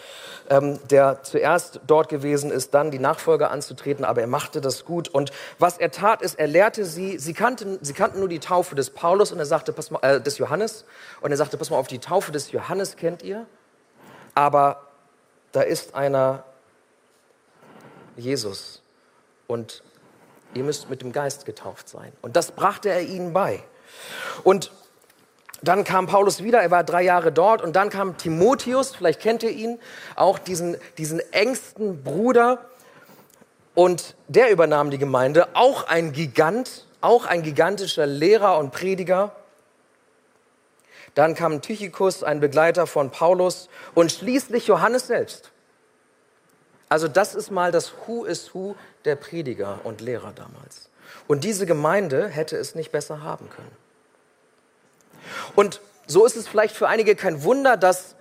ähm, 0.49 0.79
der 0.89 1.21
zuerst 1.23 1.81
dort 1.85 2.07
gewesen 2.07 2.49
ist, 2.49 2.73
dann 2.73 2.89
die 2.89 2.97
Nachfolger 2.97 3.51
anzutreten, 3.51 4.05
aber 4.05 4.21
er 4.21 4.27
machte 4.27 4.61
das 4.61 4.85
gut. 4.85 5.09
Und 5.09 5.31
was 5.59 5.77
er 5.77 5.91
tat, 5.91 6.21
ist, 6.21 6.39
er 6.39 6.47
lehrte 6.47 6.85
sie, 6.85 7.19
sie 7.19 7.33
kannten, 7.33 7.79
sie 7.81 7.93
kannten 7.93 8.19
nur 8.19 8.29
die 8.29 8.39
Taufe 8.39 8.75
des 8.75 8.91
Paulus 8.91 9.33
und 9.33 9.39
er 9.39 9.45
sagte, 9.45 9.73
pass 9.73 9.91
mal, 9.91 9.99
äh, 10.03 10.21
des 10.21 10.37
Johannes. 10.37 10.85
Und 11.19 11.31
er 11.31 11.37
sagte, 11.37 11.57
pass 11.57 11.69
mal 11.69 11.77
auf, 11.77 11.87
die 11.87 11.99
Taufe 11.99 12.31
des 12.31 12.53
Johannes 12.53 12.95
kennt 12.95 13.23
ihr, 13.23 13.45
aber 14.33 14.86
da 15.51 15.61
ist 15.61 15.95
einer 15.95 16.43
Jesus 18.15 18.81
und 19.47 19.83
ihr 20.53 20.63
müsst 20.63 20.89
mit 20.89 21.01
dem 21.01 21.11
Geist 21.11 21.45
getauft 21.45 21.89
sein. 21.89 22.11
Und 22.21 22.35
das 22.35 22.51
brachte 22.51 22.89
er 22.89 23.01
ihnen 23.01 23.33
bei. 23.33 23.63
Und 24.43 24.71
dann 25.61 25.83
kam 25.83 26.07
Paulus 26.07 26.43
wieder, 26.43 26.61
er 26.61 26.71
war 26.71 26.83
drei 26.83 27.01
Jahre 27.03 27.31
dort 27.31 27.61
und 27.61 27.75
dann 27.75 27.89
kam 27.89 28.17
Timotheus, 28.17 28.95
vielleicht 28.95 29.19
kennt 29.19 29.43
ihr 29.43 29.51
ihn, 29.51 29.79
auch 30.15 30.37
diesen, 30.37 30.77
diesen 30.97 31.19
engsten 31.31 32.03
Bruder 32.03 32.65
und 33.73 34.15
der 34.27 34.51
übernahm 34.51 34.91
die 34.91 34.97
Gemeinde, 34.97 35.47
auch 35.53 35.87
ein 35.87 36.11
Gigant, 36.11 36.85
auch 37.01 37.25
ein 37.25 37.41
gigantischer 37.41 38.05
Lehrer 38.05 38.57
und 38.57 38.71
Prediger. 38.71 39.35
Dann 41.17 41.33
kam 41.33 41.63
Tychikus, 41.63 42.21
ein 42.21 42.39
Begleiter 42.39 42.85
von 42.85 43.09
Paulus 43.09 43.69
und 43.95 44.11
schließlich 44.11 44.67
Johannes 44.67 45.07
selbst. 45.07 45.49
Also 46.89 47.07
das 47.07 47.33
ist 47.33 47.49
mal 47.49 47.71
das 47.71 47.91
Who 48.05 48.25
is 48.25 48.53
Who 48.53 48.75
der 49.03 49.15
Prediger 49.15 49.79
und 49.83 49.99
Lehrer 49.99 50.31
damals. 50.35 50.89
Und 51.27 51.43
diese 51.43 51.65
Gemeinde 51.65 52.27
hätte 52.27 52.55
es 52.55 52.75
nicht 52.75 52.91
besser 52.91 53.23
haben 53.23 53.49
können. 53.49 53.75
Und 55.55 55.81
so 56.05 56.23
ist 56.23 56.35
es 56.35 56.47
vielleicht 56.47 56.75
für 56.75 56.87
einige 56.87 57.15
kein 57.15 57.41
Wunder, 57.41 57.77
dass 57.77 58.13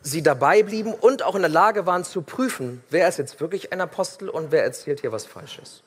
sie 0.00 0.22
dabei 0.22 0.62
blieben 0.62 0.94
und 0.94 1.22
auch 1.22 1.34
in 1.34 1.42
der 1.42 1.50
Lage 1.50 1.84
waren 1.84 2.04
zu 2.04 2.22
prüfen, 2.22 2.82
wer 2.88 3.06
ist 3.08 3.18
jetzt 3.18 3.42
wirklich 3.42 3.74
ein 3.74 3.82
Apostel 3.82 4.30
und 4.30 4.52
wer 4.52 4.64
erzählt 4.64 5.02
hier 5.02 5.12
was 5.12 5.26
Falsches. 5.26 5.82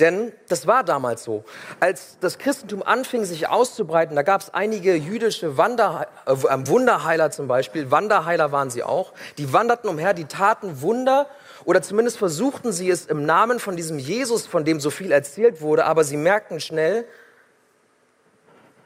Denn 0.00 0.32
das 0.48 0.66
war 0.66 0.84
damals 0.84 1.24
so. 1.24 1.44
Als 1.80 2.18
das 2.20 2.38
Christentum 2.38 2.82
anfing, 2.82 3.24
sich 3.24 3.48
auszubreiten, 3.48 4.16
da 4.16 4.22
gab 4.22 4.40
es 4.40 4.52
einige 4.52 4.94
jüdische 4.94 5.56
Wander, 5.56 6.08
äh, 6.26 6.32
Wunderheiler 6.32 7.30
zum 7.30 7.48
Beispiel. 7.48 7.90
Wanderheiler 7.90 8.52
waren 8.52 8.70
sie 8.70 8.82
auch. 8.82 9.12
Die 9.38 9.52
wanderten 9.52 9.88
umher, 9.88 10.14
die 10.14 10.26
taten 10.26 10.82
Wunder 10.82 11.26
oder 11.64 11.82
zumindest 11.82 12.18
versuchten 12.18 12.72
sie 12.72 12.90
es 12.90 13.06
im 13.06 13.26
Namen 13.26 13.58
von 13.58 13.76
diesem 13.76 13.98
Jesus, 13.98 14.46
von 14.46 14.64
dem 14.64 14.80
so 14.80 14.90
viel 14.90 15.12
erzählt 15.12 15.60
wurde. 15.60 15.84
Aber 15.84 16.04
sie 16.04 16.16
merkten 16.16 16.60
schnell, 16.60 17.04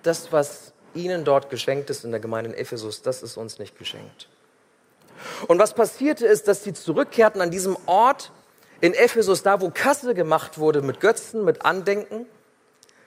das, 0.02 0.32
was 0.32 0.72
ihnen 0.94 1.24
dort 1.24 1.50
geschenkt 1.50 1.90
ist 1.90 2.04
in 2.04 2.10
der 2.10 2.20
Gemeinde 2.20 2.50
in 2.50 2.56
Ephesus, 2.56 3.02
das 3.02 3.22
ist 3.22 3.36
uns 3.36 3.58
nicht 3.58 3.78
geschenkt. 3.78 4.28
Und 5.46 5.58
was 5.58 5.74
passierte 5.74 6.26
ist, 6.26 6.48
dass 6.48 6.64
sie 6.64 6.72
zurückkehrten 6.72 7.40
an 7.40 7.50
diesem 7.50 7.76
Ort, 7.86 8.32
in 8.82 8.94
Ephesus, 8.94 9.44
da 9.44 9.60
wo 9.60 9.70
Kasse 9.70 10.12
gemacht 10.12 10.58
wurde 10.58 10.82
mit 10.82 10.98
Götzen, 10.98 11.44
mit 11.44 11.64
Andenken. 11.64 12.26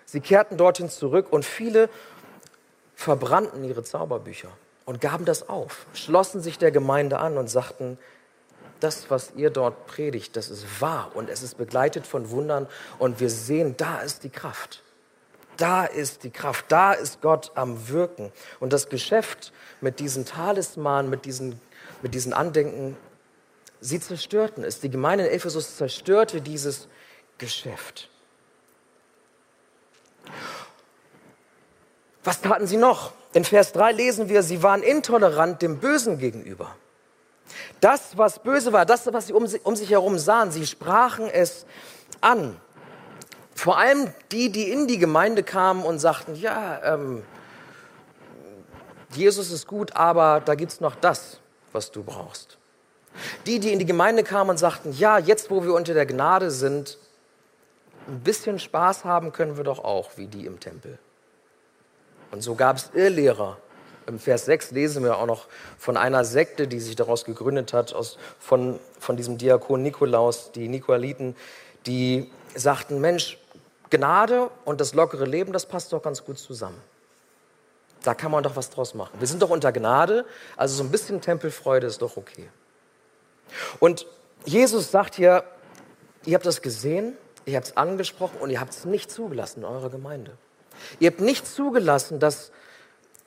Sie 0.06 0.22
kehrten 0.22 0.56
dorthin 0.56 0.90
zurück 0.90 1.28
und 1.30 1.44
viele 1.44 1.90
verbrannten 2.96 3.64
ihre 3.66 3.84
Zauberbücher 3.84 4.48
und 4.86 5.02
gaben 5.02 5.26
das 5.26 5.50
auf, 5.50 5.86
schlossen 5.94 6.42
sich 6.42 6.58
der 6.58 6.72
Gemeinde 6.72 7.18
an 7.20 7.38
und 7.38 7.50
sagten, 7.50 7.98
das, 8.80 9.10
was 9.10 9.34
ihr 9.36 9.50
dort 9.50 9.86
predigt, 9.86 10.38
das 10.38 10.50
ist 10.50 10.80
wahr 10.80 11.12
und 11.14 11.30
es 11.30 11.44
ist 11.44 11.58
begleitet 11.58 12.08
von 12.08 12.30
Wundern 12.30 12.68
und 12.98 13.20
wir 13.20 13.30
sehen, 13.30 13.76
da 13.76 14.00
ist 14.00 14.24
die 14.24 14.30
Kraft. 14.30 14.82
Da 15.58 15.86
ist 15.86 16.24
die 16.24 16.32
Kraft, 16.32 16.66
da 16.70 16.94
ist 16.94 17.22
Gott 17.22 17.52
am 17.56 17.90
Wirken. 17.90 18.32
Und 18.60 18.74
das 18.74 18.90
Geschäft 18.90 19.52
mit 19.82 20.00
diesen 20.00 20.26
Talismanen, 20.26 21.10
mit 21.10 21.26
diesen, 21.26 21.60
mit 22.02 22.14
diesen 22.14 22.34
Andenken 22.34 22.98
Sie 23.82 24.00
zerstörten 24.00 24.64
es. 24.64 24.80
Die 24.80 24.90
Gemeinde 24.90 25.26
in 25.26 25.32
Ephesus 25.32 25.78
zerstörte 25.78 26.42
dieses 26.42 26.88
Geschäft. 27.38 28.10
Was 32.24 32.42
taten 32.42 32.66
sie 32.68 32.78
noch? 32.78 33.14
In 33.34 33.44
Vers 33.44 33.74
3 33.74 33.92
lesen 33.92 34.30
wir, 34.30 34.42
sie 34.42 34.64
waren 34.64 34.82
intolerant 34.82 35.62
dem 35.62 35.80
Bösen 35.80 36.18
gegenüber. 36.18 36.76
Das, 37.80 38.18
was 38.18 38.40
böse 38.40 38.74
war, 38.74 38.86
das, 38.86 39.12
was 39.14 39.28
sie 39.28 39.34
um, 39.34 39.48
um 39.64 39.76
sich 39.76 39.92
herum 39.92 40.18
sahen, 40.18 40.52
sie 40.52 40.66
sprachen 40.66 41.30
es 41.30 41.66
an. 42.22 42.60
Vor 43.54 43.78
allem 43.78 44.12
die, 44.32 44.52
die 44.52 44.72
in 44.72 44.88
die 44.88 44.98
Gemeinde 44.98 45.44
kamen 45.44 45.84
und 45.84 46.00
sagten, 46.00 46.36
ja, 46.36 46.82
ähm, 46.84 47.24
Jesus 49.12 49.52
ist 49.52 49.68
gut, 49.68 49.96
aber 49.96 50.42
da 50.44 50.56
gibt 50.56 50.72
es 50.72 50.82
noch 50.82 50.96
das, 50.96 51.40
was 51.72 51.92
du 51.92 52.04
brauchst. 52.04 52.58
Die, 53.46 53.60
die 53.60 53.72
in 53.72 53.80
die 53.80 53.86
Gemeinde 53.86 54.24
kamen 54.24 54.52
und 54.52 54.58
sagten, 54.58 54.94
ja, 54.94 55.18
jetzt 55.18 55.50
wo 55.50 55.64
wir 55.64 55.74
unter 55.74 55.94
der 55.94 56.06
Gnade 56.06 56.52
sind, 56.52 56.98
ein 58.08 58.20
bisschen 58.20 58.60
Spaß 58.60 59.06
haben 59.06 59.32
können 59.32 59.58
wir 59.58 59.64
doch 59.64 59.84
auch, 59.84 60.12
wie 60.16 60.28
die 60.28 60.46
im 60.46 60.60
Tempel. 60.60 61.00
Und 62.32 62.42
so 62.42 62.56
gab 62.56 62.78
es 62.78 62.92
Irrlehrer. 62.94 63.58
Im 64.08 64.20
Vers 64.20 64.46
6 64.46 64.72
lesen 64.72 65.04
wir 65.04 65.18
auch 65.18 65.26
noch 65.26 65.48
von 65.78 65.98
einer 65.98 66.24
Sekte, 66.26 66.68
die 66.68 66.80
sich 66.80 66.96
daraus 66.96 67.26
gegründet 67.26 67.74
hat, 67.74 67.94
aus, 67.94 68.18
von, 68.40 68.80
von 69.00 69.18
diesem 69.18 69.38
Diakon 69.38 69.82
Nikolaus, 69.82 70.52
die 70.52 70.68
Nikoliten, 70.68 71.36
die 71.88 72.32
sagten, 72.54 73.02
Mensch, 73.02 73.40
Gnade 73.90 74.50
und 74.64 74.82
das 74.82 74.94
lockere 74.94 75.26
Leben, 75.26 75.54
das 75.54 75.66
passt 75.66 75.92
doch 75.94 76.04
ganz 76.04 76.24
gut 76.24 76.38
zusammen. 76.38 76.80
Da 78.04 78.14
kann 78.14 78.32
man 78.32 78.44
doch 78.44 78.56
was 78.56 78.70
draus 78.70 78.94
machen. 78.94 79.20
Wir 79.20 79.28
sind 79.28 79.42
doch 79.42 79.50
unter 79.50 79.72
Gnade, 79.72 80.26
also 80.56 80.76
so 80.76 80.84
ein 80.84 80.92
bisschen 80.92 81.22
Tempelfreude 81.22 81.88
ist 81.88 82.02
doch 82.02 82.18
okay. 82.18 82.50
Und 83.80 84.06
Jesus 84.46 84.92
sagt 84.92 85.16
hier, 85.16 85.44
ihr 86.26 86.36
habt 86.36 86.46
das 86.46 86.62
gesehen, 86.62 87.18
ihr 87.46 87.58
habt 87.58 87.68
es 87.68 87.78
angesprochen 87.78 88.38
und 88.40 88.50
ihr 88.50 88.60
habt 88.60 88.74
es 88.74 88.86
nicht 88.86 89.12
zugelassen 89.12 89.60
in 89.62 89.66
eurer 89.66 89.90
Gemeinde. 89.90 90.38
Ihr 91.00 91.10
habt 91.10 91.22
nicht 91.22 91.48
zugelassen, 91.48 92.20
dass 92.20 92.52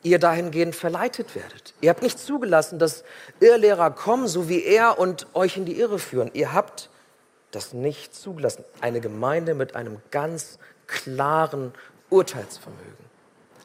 ihr 0.03 0.19
dahingehend 0.19 0.75
verleitet 0.75 1.35
werdet. 1.35 1.75
Ihr 1.81 1.91
habt 1.91 2.03
nicht 2.03 2.19
zugelassen, 2.19 2.79
dass 2.79 3.05
Irrlehrer 3.41 3.91
kommen, 3.91 4.29
so 4.29 4.49
wie 4.49 4.63
er, 4.63 4.99
und 4.99 5.27
euch 5.35 5.57
in 5.57 5.65
die 5.65 5.79
Irre 5.79 5.99
führen. 5.99 6.31
Ihr 6.35 6.53
habt 6.53 6.91
das 7.51 7.73
nicht 7.73 8.15
zugelassen. 8.15 8.65
Eine 8.81 9.01
Gemeinde 9.01 9.55
mit 9.55 9.75
einem 9.75 10.01
ganz 10.11 10.59
klaren 10.87 11.73
Urteilsvermögen. 12.11 13.09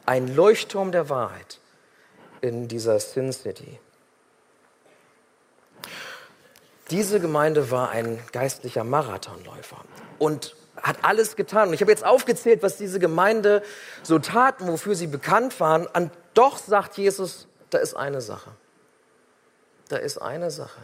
Ein 0.06 0.34
Leuchtturm 0.34 0.92
der 0.92 1.08
Wahrheit 1.08 1.60
in 2.40 2.68
dieser 2.68 2.98
Sin 3.00 3.32
City. 3.32 3.78
Diese 6.90 7.20
Gemeinde 7.20 7.70
war 7.70 7.90
ein 7.90 8.22
geistlicher 8.32 8.84
Marathonläufer 8.84 9.78
und 10.18 10.54
hat 10.76 10.98
alles 11.02 11.36
getan. 11.36 11.68
Und 11.68 11.74
ich 11.74 11.80
habe 11.80 11.90
jetzt 11.90 12.04
aufgezählt, 12.04 12.62
was 12.62 12.76
diese 12.76 12.98
Gemeinde 12.98 13.62
so 14.02 14.18
taten, 14.18 14.68
wofür 14.68 14.94
sie 14.94 15.06
bekannt 15.06 15.58
waren. 15.60 15.86
Und 15.86 16.10
doch 16.34 16.58
sagt 16.58 16.98
Jesus, 16.98 17.48
da 17.70 17.78
ist 17.78 17.94
eine 17.94 18.20
Sache. 18.20 18.50
Da 19.88 19.96
ist 19.96 20.18
eine 20.18 20.50
Sache. 20.50 20.80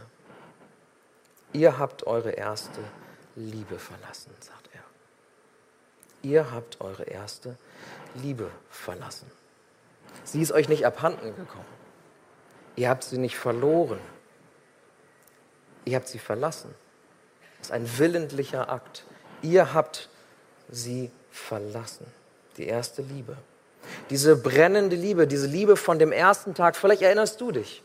Ihr 1.52 1.78
habt 1.78 2.06
eure 2.06 2.30
erste 2.30 2.80
Liebe 3.36 3.78
verlassen, 3.78 4.32
sagt 4.40 4.70
er. 4.72 4.82
Ihr 6.22 6.50
habt 6.52 6.80
eure 6.80 7.04
erste 7.04 7.56
Liebe 8.14 8.50
verlassen. 8.70 9.30
Sie 10.24 10.40
ist 10.40 10.52
euch 10.52 10.68
nicht 10.68 10.86
abhanden 10.86 11.34
gekommen. 11.34 11.64
Ihr 12.76 12.88
habt 12.88 13.04
sie 13.04 13.18
nicht 13.18 13.36
verloren. 13.36 13.98
Ihr 15.90 15.96
habt 15.96 16.07
sie 16.07 16.20
verlassen. 16.20 16.72
Das 17.59 17.66
ist 17.66 17.72
ein 17.72 17.98
willentlicher 17.98 18.70
Akt. 18.70 19.03
Ihr 19.42 19.74
habt 19.74 20.09
sie 20.70 21.11
verlassen. 21.33 22.07
Die 22.59 22.66
erste 22.68 23.03
Liebe. 23.03 23.37
Diese 24.09 24.37
brennende 24.37 24.94
Liebe, 24.94 25.26
diese 25.26 25.48
Liebe 25.48 25.76
von 25.76 25.98
dem 25.98 26.12
ersten 26.12 26.55
Tag. 26.55 26.76
Vielleicht 26.76 27.03
erinnerst 27.03 27.40
du 27.40 27.50
dich. 27.50 27.83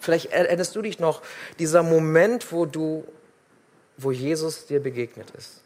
Vielleicht 0.00 0.32
erinnerst 0.32 0.74
du 0.74 0.82
dich 0.82 0.98
noch, 0.98 1.22
dieser 1.60 1.84
Moment, 1.84 2.50
wo 2.50 2.66
du, 2.66 3.04
wo 3.96 4.10
Jesus 4.10 4.66
dir 4.66 4.82
begegnet 4.82 5.30
ist. 5.38 5.60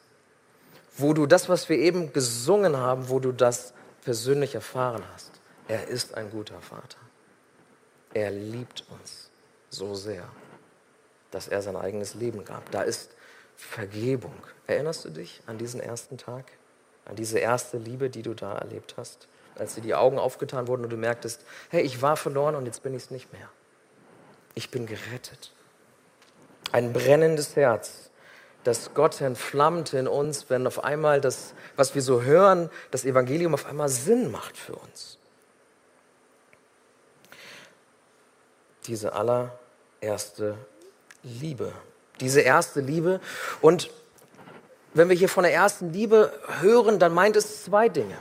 Wo 0.99 1.14
du 1.14 1.25
das, 1.25 1.49
was 1.49 1.71
wir 1.71 1.79
eben 1.79 2.12
gesungen 2.12 2.77
haben, 2.77 3.09
wo 3.09 3.21
du 3.21 3.33
das 3.33 3.73
persönlich 4.05 4.55
erfahren 4.55 5.03
hast. 5.14 5.31
Er 5.66 5.88
ist 5.88 6.14
ein 6.14 6.31
guter 6.31 6.61
Vater. 6.61 6.99
Er 8.12 8.31
liebt 8.31 8.85
uns 8.90 9.31
so 9.71 9.95
sehr, 9.95 10.29
dass 11.31 11.49
er 11.49 11.62
sein 11.62 11.77
eigenes 11.77 12.14
Leben 12.14 12.45
gab. 12.45 12.71
Da 12.71 12.83
ist 12.83 13.11
Vergebung. 13.57 14.35
Erinnerst 14.66 15.05
du 15.05 15.11
dich 15.11 15.43
an 15.47 15.59
diesen 15.59 15.81
ersten 15.81 16.19
Tag? 16.19 16.47
An 17.05 17.16
diese 17.16 17.38
erste 17.38 17.79
Liebe, 17.79 18.11
die 18.11 18.23
du 18.23 18.35
da 18.35 18.57
erlebt 18.57 18.95
hast? 18.97 19.29
Als 19.57 19.75
dir 19.75 19.83
die 19.83 19.95
Augen 19.95 20.19
aufgetan 20.19 20.69
wurden 20.69 20.85
und 20.85 20.90
du 20.90 20.97
merktest, 20.97 21.45
hey, 21.69 21.83
ich 21.83 22.01
war 22.03 22.16
verloren 22.16 22.55
und 22.55 22.66
jetzt 22.66 22.83
bin 22.83 22.95
ich 22.95 23.05
es 23.05 23.11
nicht 23.11 23.33
mehr. 23.33 23.49
Ich 24.55 24.71
bin 24.71 24.87
gerettet. 24.87 25.53
Ein 26.73 26.93
brennendes 26.93 27.57
Herz, 27.57 28.11
das 28.64 28.95
Gott 28.95 29.21
entflammt 29.21 29.93
in 29.93 30.07
uns, 30.07 30.51
wenn 30.51 30.66
auf 30.66 30.85
einmal 30.85 31.21
das, 31.21 31.55
was 31.77 31.95
wir 31.95 32.03
so 32.03 32.23
hören, 32.23 32.71
das 32.90 33.05
Evangelium 33.05 33.55
auf 33.55 33.66
einmal 33.66 33.88
Sinn 33.88 34.31
macht 34.31 34.57
für 34.57 34.75
uns. 34.75 35.19
Diese 38.87 39.12
allererste 39.12 40.57
Liebe. 41.22 41.72
Diese 42.20 42.40
erste 42.40 42.80
Liebe. 42.80 43.20
Und 43.61 43.90
wenn 44.94 45.09
wir 45.09 45.16
hier 45.16 45.28
von 45.28 45.44
der 45.44 45.54
ersten 45.54 45.92
Liebe 45.92 46.33
hören, 46.61 46.98
dann 46.98 47.12
meint 47.12 47.37
es 47.37 47.64
zwei 47.64 47.88
Dinge. 47.88 48.16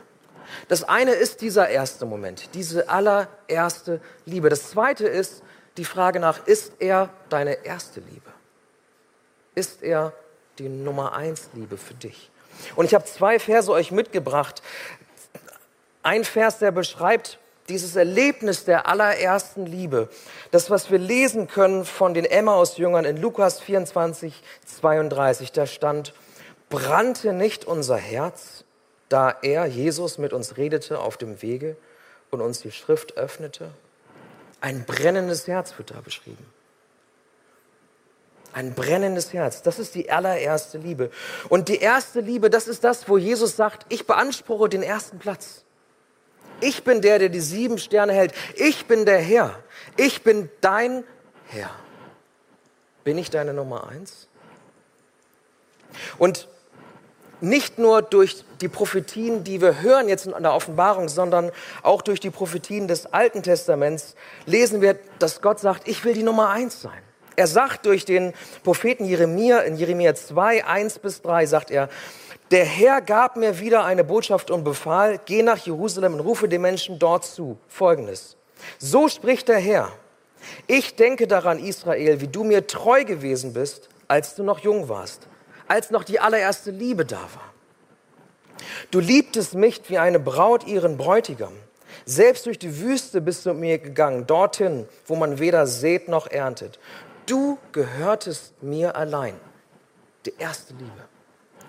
Das 0.68 0.84
eine 0.84 1.12
ist 1.12 1.42
dieser 1.42 1.70
erste 1.70 2.06
Moment, 2.06 2.50
diese 2.54 2.90
allererste 2.90 4.02
Liebe. 4.26 4.50
Das 4.50 4.70
zweite 4.70 5.08
ist 5.08 5.44
die 5.78 5.86
Frage 5.86 6.20
nach, 6.20 6.46
ist 6.48 6.74
er 6.80 7.10
deine 7.30 7.66
erste 7.66 8.00
Liebe? 8.00 8.32
Ist 9.56 9.84
er 9.84 10.14
die 10.58 10.70
Nummer 10.70 11.14
eins 11.14 11.50
Liebe 11.54 11.78
für 11.78 11.94
dich? 11.94 12.32
Und 12.76 12.86
ich 12.86 12.94
habe 12.94 13.06
zwei 13.06 13.40
Verse 13.40 13.72
euch 13.72 13.92
mitgebracht. 13.92 14.62
Ein 16.04 16.24
Vers, 16.24 16.60
der 16.60 16.72
beschreibt 16.72 17.40
dieses 17.70 17.96
Erlebnis 17.96 18.66
der 18.66 18.88
allerersten 18.88 19.66
Liebe. 19.66 20.10
Das, 20.52 20.70
was 20.70 20.92
wir 20.92 20.98
lesen 20.98 21.48
können 21.48 21.86
von 21.86 22.14
den 22.14 22.26
Emmaus-Jüngern 22.26 23.06
in 23.06 23.18
Lukas 23.18 23.60
24, 23.60 24.42
32, 24.66 25.52
da 25.52 25.66
stand, 25.66 26.14
brannte 26.70 27.34
nicht 27.34 27.66
unser 27.66 27.98
Herz, 27.98 28.64
da 29.08 29.36
er, 29.42 29.66
Jesus, 29.66 30.18
mit 30.18 30.34
uns 30.34 30.58
redete 30.58 31.00
auf 31.00 31.18
dem 31.18 31.42
Wege 31.42 31.78
und 32.32 32.42
uns 32.42 32.62
die 32.62 32.72
Schrift 32.72 33.18
öffnete? 33.18 33.72
Ein 34.62 34.84
brennendes 34.86 35.48
Herz 35.48 35.78
wird 35.78 35.92
da 35.92 36.02
beschrieben. 36.02 36.46
Ein 38.52 38.74
brennendes 38.74 39.32
Herz, 39.32 39.62
das 39.62 39.78
ist 39.78 39.94
die 39.94 40.10
allererste 40.12 40.80
Liebe. 40.80 41.12
Und 41.50 41.70
die 41.70 41.78
erste 41.78 42.20
Liebe, 42.20 42.50
das 42.50 42.68
ist 42.68 42.84
das, 42.84 43.08
wo 43.08 43.18
Jesus 43.18 43.56
sagt, 43.56 43.86
ich 43.90 44.08
beanspruche 44.08 44.70
den 44.70 44.82
ersten 44.82 45.20
Platz. 45.20 45.64
Ich 46.62 46.84
bin 46.84 47.02
der, 47.02 47.20
der 47.20 47.30
die 47.30 47.40
sieben 47.40 47.78
Sterne 47.78 48.14
hält. 48.14 48.34
Ich 48.56 48.86
bin 48.86 49.06
der 49.06 49.20
Herr. 49.20 49.60
Ich 49.98 50.24
bin 50.24 50.50
dein 50.62 51.04
Herr. 51.48 51.72
Bin 53.04 53.18
ich 53.18 53.30
deine 53.30 53.54
Nummer 53.54 53.88
eins? 53.90 54.28
Und 56.18 56.48
nicht 57.42 57.80
nur 57.80 58.02
durch 58.02 58.44
die 58.60 58.68
Prophetien, 58.68 59.44
die 59.44 59.62
wir 59.62 59.82
hören 59.82 60.10
jetzt 60.10 60.26
in 60.26 60.44
der 60.44 60.54
Offenbarung, 60.54 61.08
sondern 61.08 61.52
auch 61.84 62.02
durch 62.02 62.20
die 62.20 62.30
Prophetien 62.30 62.88
des 62.88 63.06
Alten 63.06 63.44
Testaments 63.44 64.16
lesen 64.46 64.82
wir, 64.82 65.00
dass 65.20 65.42
Gott 65.42 65.60
sagt, 65.60 65.88
ich 65.88 66.04
will 66.04 66.14
die 66.14 66.24
Nummer 66.24 66.50
eins 66.50 66.82
sein. 66.82 67.02
Er 67.38 67.48
sagt 67.48 67.86
durch 67.86 68.04
den 68.04 68.34
Propheten 68.64 69.06
Jeremia, 69.06 69.60
in 69.60 69.78
Jeremia 69.78 70.14
2, 70.14 70.66
1 70.66 71.00
bis 71.00 71.22
3, 71.22 71.46
sagt 71.46 71.72
er, 71.72 71.88
der 72.52 72.66
Herr 72.66 73.02
gab 73.02 73.36
mir 73.36 73.60
wieder 73.60 73.86
eine 73.86 74.04
Botschaft 74.04 74.52
und 74.52 74.64
befahl, 74.64 75.20
geh 75.26 75.44
nach 75.44 75.58
Jerusalem 75.58 76.16
und 76.16 76.20
rufe 76.22 76.48
den 76.48 76.62
Menschen 76.62 77.00
dort 77.00 77.26
zu. 77.26 77.58
Folgendes. 77.68 78.38
So 78.78 79.08
spricht 79.08 79.48
der 79.48 79.60
Herr. 79.60 79.92
Ich 80.68 80.96
denke 80.96 81.28
daran, 81.28 81.60
Israel, 81.60 82.22
wie 82.22 82.28
du 82.28 82.44
mir 82.44 82.66
treu 82.68 83.04
gewesen 83.04 83.54
bist, 83.54 83.90
als 84.08 84.36
du 84.36 84.44
noch 84.44 84.60
jung 84.60 84.90
warst 84.90 85.28
als 85.70 85.92
noch 85.92 86.04
die 86.04 86.20
allererste 86.20 86.72
Liebe 86.72 87.06
da 87.06 87.22
war. 87.22 87.54
Du 88.92 89.00
liebtest 89.00 89.54
mich 89.54 89.82
wie 89.88 90.00
eine 90.00 90.20
Braut 90.20 90.68
ihren 90.68 90.98
Bräutigam. 90.98 91.54
Selbst 92.06 92.46
durch 92.46 92.60
die 92.60 92.80
Wüste 92.80 93.22
bist 93.22 93.46
du 93.46 93.52
mit 93.52 93.60
mir 93.60 93.78
gegangen, 93.78 94.28
dorthin, 94.28 94.88
wo 95.06 95.16
man 95.16 95.40
weder 95.40 95.68
sät 95.68 96.08
noch 96.08 96.28
erntet. 96.28 96.80
Du 97.26 97.60
gehörtest 97.72 98.62
mir 98.62 98.96
allein. 98.96 99.40
Die 100.26 100.34
erste 100.38 100.74
Liebe. 100.74 101.09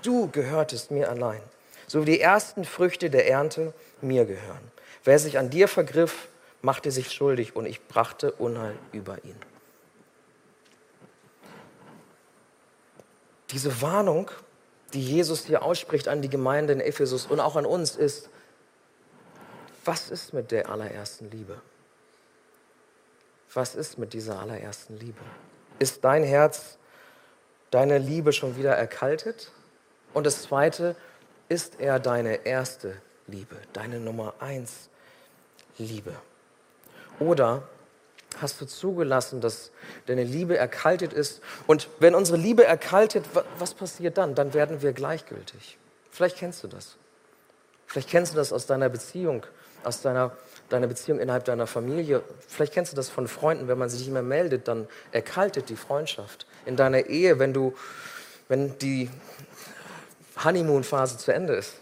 Du 0.03 0.29
gehörtest 0.29 0.91
mir 0.91 1.09
allein. 1.09 1.43
So 1.87 2.03
wie 2.03 2.13
die 2.13 2.21
ersten 2.21 2.65
Früchte 2.65 3.11
der 3.11 3.29
Ernte 3.29 3.75
mir 4.01 4.25
gehören. 4.25 4.71
Wer 5.05 5.19
sich 5.19 5.39
an 5.39 5.51
dir 5.51 5.69
vergriff, 5.69 6.29
machte 6.63 6.91
sich 6.91 7.11
schuldig 7.13 7.57
und 7.57 7.67
ich 7.67 7.87
brachte 7.87 8.33
Unheil 8.33 8.77
über 8.93 9.25
ihn. 9.25 9.37
Diese 13.51 13.83
Warnung, 13.83 14.31
die 14.93 15.03
Jesus 15.03 15.47
hier 15.47 15.63
ausspricht 15.63 16.07
an 16.07 16.23
die 16.23 16.29
Gemeinde 16.29 16.73
in 16.73 16.81
Ephesus 16.81 17.27
und 17.27 17.41
auch 17.41 17.57
an 17.57 17.67
uns, 17.67 17.97
ist, 17.97 18.29
was 19.85 20.11
ist 20.11 20.33
mit 20.33 20.51
der 20.51 20.69
allerersten 20.69 21.31
Liebe? 21.31 21.61
Was 23.53 23.75
ist 23.75 23.99
mit 23.99 24.13
dieser 24.13 24.39
allerersten 24.39 24.97
Liebe? 24.99 25.21
Ist 25.81 26.05
dein 26.05 26.23
Herz, 26.23 26.79
deine 27.71 27.99
Liebe 27.99 28.33
schon 28.33 28.57
wieder 28.57 28.77
erkaltet? 28.77 29.51
Und 30.13 30.25
das 30.27 30.43
Zweite, 30.43 30.97
ist 31.49 31.81
er 31.81 31.99
deine 31.99 32.47
erste 32.47 32.97
Liebe, 33.27 33.57
deine 33.73 33.99
Nummer 33.99 34.35
eins 34.39 34.89
Liebe? 35.79 36.13
Oder 37.19 37.65
hast 38.41 38.61
du 38.61 38.67
zugelassen, 38.67 39.41
dass 39.41 39.71
deine 40.07 40.25
Liebe 40.25 40.57
erkaltet 40.57 41.13
ist. 41.13 41.41
Und 41.67 41.89
wenn 41.99 42.15
unsere 42.15 42.39
Liebe 42.39 42.65
erkaltet, 42.65 43.25
was 43.59 43.75
passiert 43.75 44.19
dann? 44.19 44.35
Dann 44.35 44.55
werden 44.55 44.83
wir 44.83 44.93
gleichgültig. 44.93 45.79
Vielleicht 46.11 46.37
kennst 46.37 46.63
du 46.63 46.69
das. 46.69 46.97
Vielleicht 47.87 48.09
kennst 48.09 48.33
du 48.33 48.37
das 48.37 48.53
aus 48.53 48.67
deiner 48.67 48.89
Beziehung, 48.89 49.45
aus 49.83 50.01
deiner, 50.01 50.37
deiner 50.69 50.87
Beziehung 50.87 51.19
innerhalb 51.19 51.45
deiner 51.45 51.67
Familie. 51.67 52.23
Vielleicht 52.47 52.73
kennst 52.73 52.93
du 52.93 52.97
das 52.97 53.09
von 53.09 53.27
Freunden, 53.27 53.69
wenn 53.69 53.79
man 53.79 53.89
sich 53.89 54.01
nicht 54.01 54.13
mehr 54.13 54.23
meldet, 54.23 54.69
dann 54.69 54.87
erkaltet 55.11 55.69
die 55.69 55.77
Freundschaft. 55.77 56.47
In 56.67 56.77
deiner 56.77 57.07
Ehe, 57.07 57.39
wenn 57.39 57.53
du, 57.53 57.75
wenn 58.49 58.79
die 58.79 59.11
Honeymoon-Phase 60.45 61.19
zu 61.19 61.33
Ende 61.33 61.55
ist, 61.55 61.75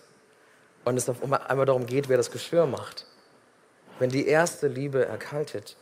und 0.84 0.96
es 0.96 1.08
einmal 1.08 1.66
darum 1.66 1.84
geht, 1.84 2.08
wer 2.08 2.16
das 2.16 2.30
Geschirr 2.30 2.66
macht. 2.66 3.04
Wenn 3.98 4.08
die 4.08 4.26
erste 4.26 4.68
Liebe 4.68 5.04
erkaltet 5.04 5.76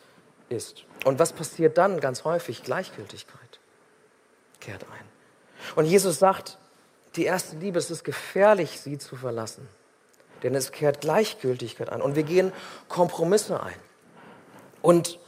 ist. 0.49 0.85
Und 1.05 1.19
was 1.19 1.33
passiert 1.33 1.79
dann 1.79 2.01
ganz 2.01 2.25
häufig? 2.25 2.65
Gleichgültigkeit 2.65 3.61
kehrt 4.61 4.83
ein. 4.85 5.07
Und 5.77 5.85
Jesus 5.85 6.19
sagt, 6.19 6.59
die 7.15 7.25
erste 7.25 7.57
Liebe, 7.57 7.79
es 7.79 7.91
ist 7.91 8.05
gefährlich, 8.05 8.81
sie 8.81 8.99
zu 8.99 9.17
verlassen. 9.17 9.69
Denn 10.43 10.55
es 10.55 10.73
kehrt 10.73 11.01
Gleichgültigkeit 11.01 11.89
an. 11.91 12.03
Und 12.03 12.17
wir 12.17 12.25
gehen 12.25 12.53
Kompromisse 12.89 13.63
ein. 13.63 13.79
Und 14.83 15.19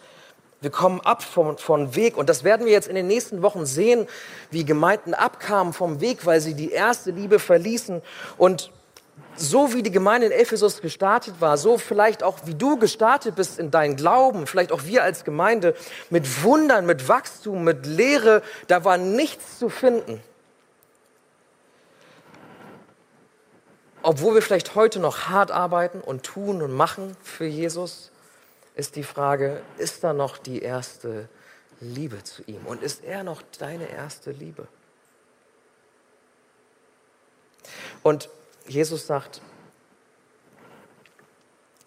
wir 0.60 0.70
kommen 0.70 1.00
ab 1.00 1.22
vom, 1.22 1.56
vom 1.56 1.94
Weg. 1.94 2.16
Und 2.16 2.28
das 2.28 2.42
werden 2.44 2.66
wir 2.66 2.72
jetzt 2.72 2.88
in 2.88 2.94
den 2.94 3.06
nächsten 3.06 3.42
Wochen 3.42 3.64
sehen, 3.64 4.08
wie 4.50 4.64
Gemeinden 4.64 5.14
abkamen 5.14 5.72
vom 5.72 6.00
Weg, 6.00 6.26
weil 6.26 6.40
sie 6.40 6.54
die 6.54 6.72
erste 6.72 7.12
Liebe 7.12 7.38
verließen. 7.38 8.02
Und 8.36 8.72
so 9.36 9.72
wie 9.72 9.84
die 9.84 9.92
Gemeinde 9.92 10.26
in 10.26 10.32
Ephesus 10.32 10.80
gestartet 10.80 11.34
war, 11.40 11.56
so 11.56 11.78
vielleicht 11.78 12.24
auch 12.24 12.38
wie 12.44 12.54
du 12.54 12.76
gestartet 12.76 13.36
bist 13.36 13.58
in 13.58 13.70
deinen 13.70 13.94
Glauben, 13.94 14.48
vielleicht 14.48 14.72
auch 14.72 14.84
wir 14.84 15.04
als 15.04 15.24
Gemeinde 15.24 15.76
mit 16.10 16.42
Wundern, 16.42 16.86
mit 16.86 17.08
Wachstum, 17.08 17.62
mit 17.62 17.86
Lehre, 17.86 18.42
da 18.66 18.84
war 18.84 18.96
nichts 18.96 19.60
zu 19.60 19.68
finden. 19.68 20.20
Obwohl 24.02 24.34
wir 24.34 24.42
vielleicht 24.42 24.74
heute 24.74 25.00
noch 25.00 25.28
hart 25.28 25.50
arbeiten 25.50 26.00
und 26.00 26.24
tun 26.24 26.62
und 26.62 26.72
machen 26.72 27.16
für 27.22 27.46
Jesus, 27.46 28.10
ist 28.78 28.94
die 28.94 29.02
Frage, 29.02 29.60
ist 29.76 30.04
da 30.04 30.12
noch 30.12 30.38
die 30.38 30.62
erste 30.62 31.28
Liebe 31.80 32.22
zu 32.22 32.44
ihm? 32.44 32.64
Und 32.64 32.80
ist 32.80 33.02
er 33.02 33.24
noch 33.24 33.42
deine 33.58 33.90
erste 33.90 34.30
Liebe? 34.30 34.68
Und 38.04 38.30
Jesus 38.68 39.08
sagt, 39.08 39.42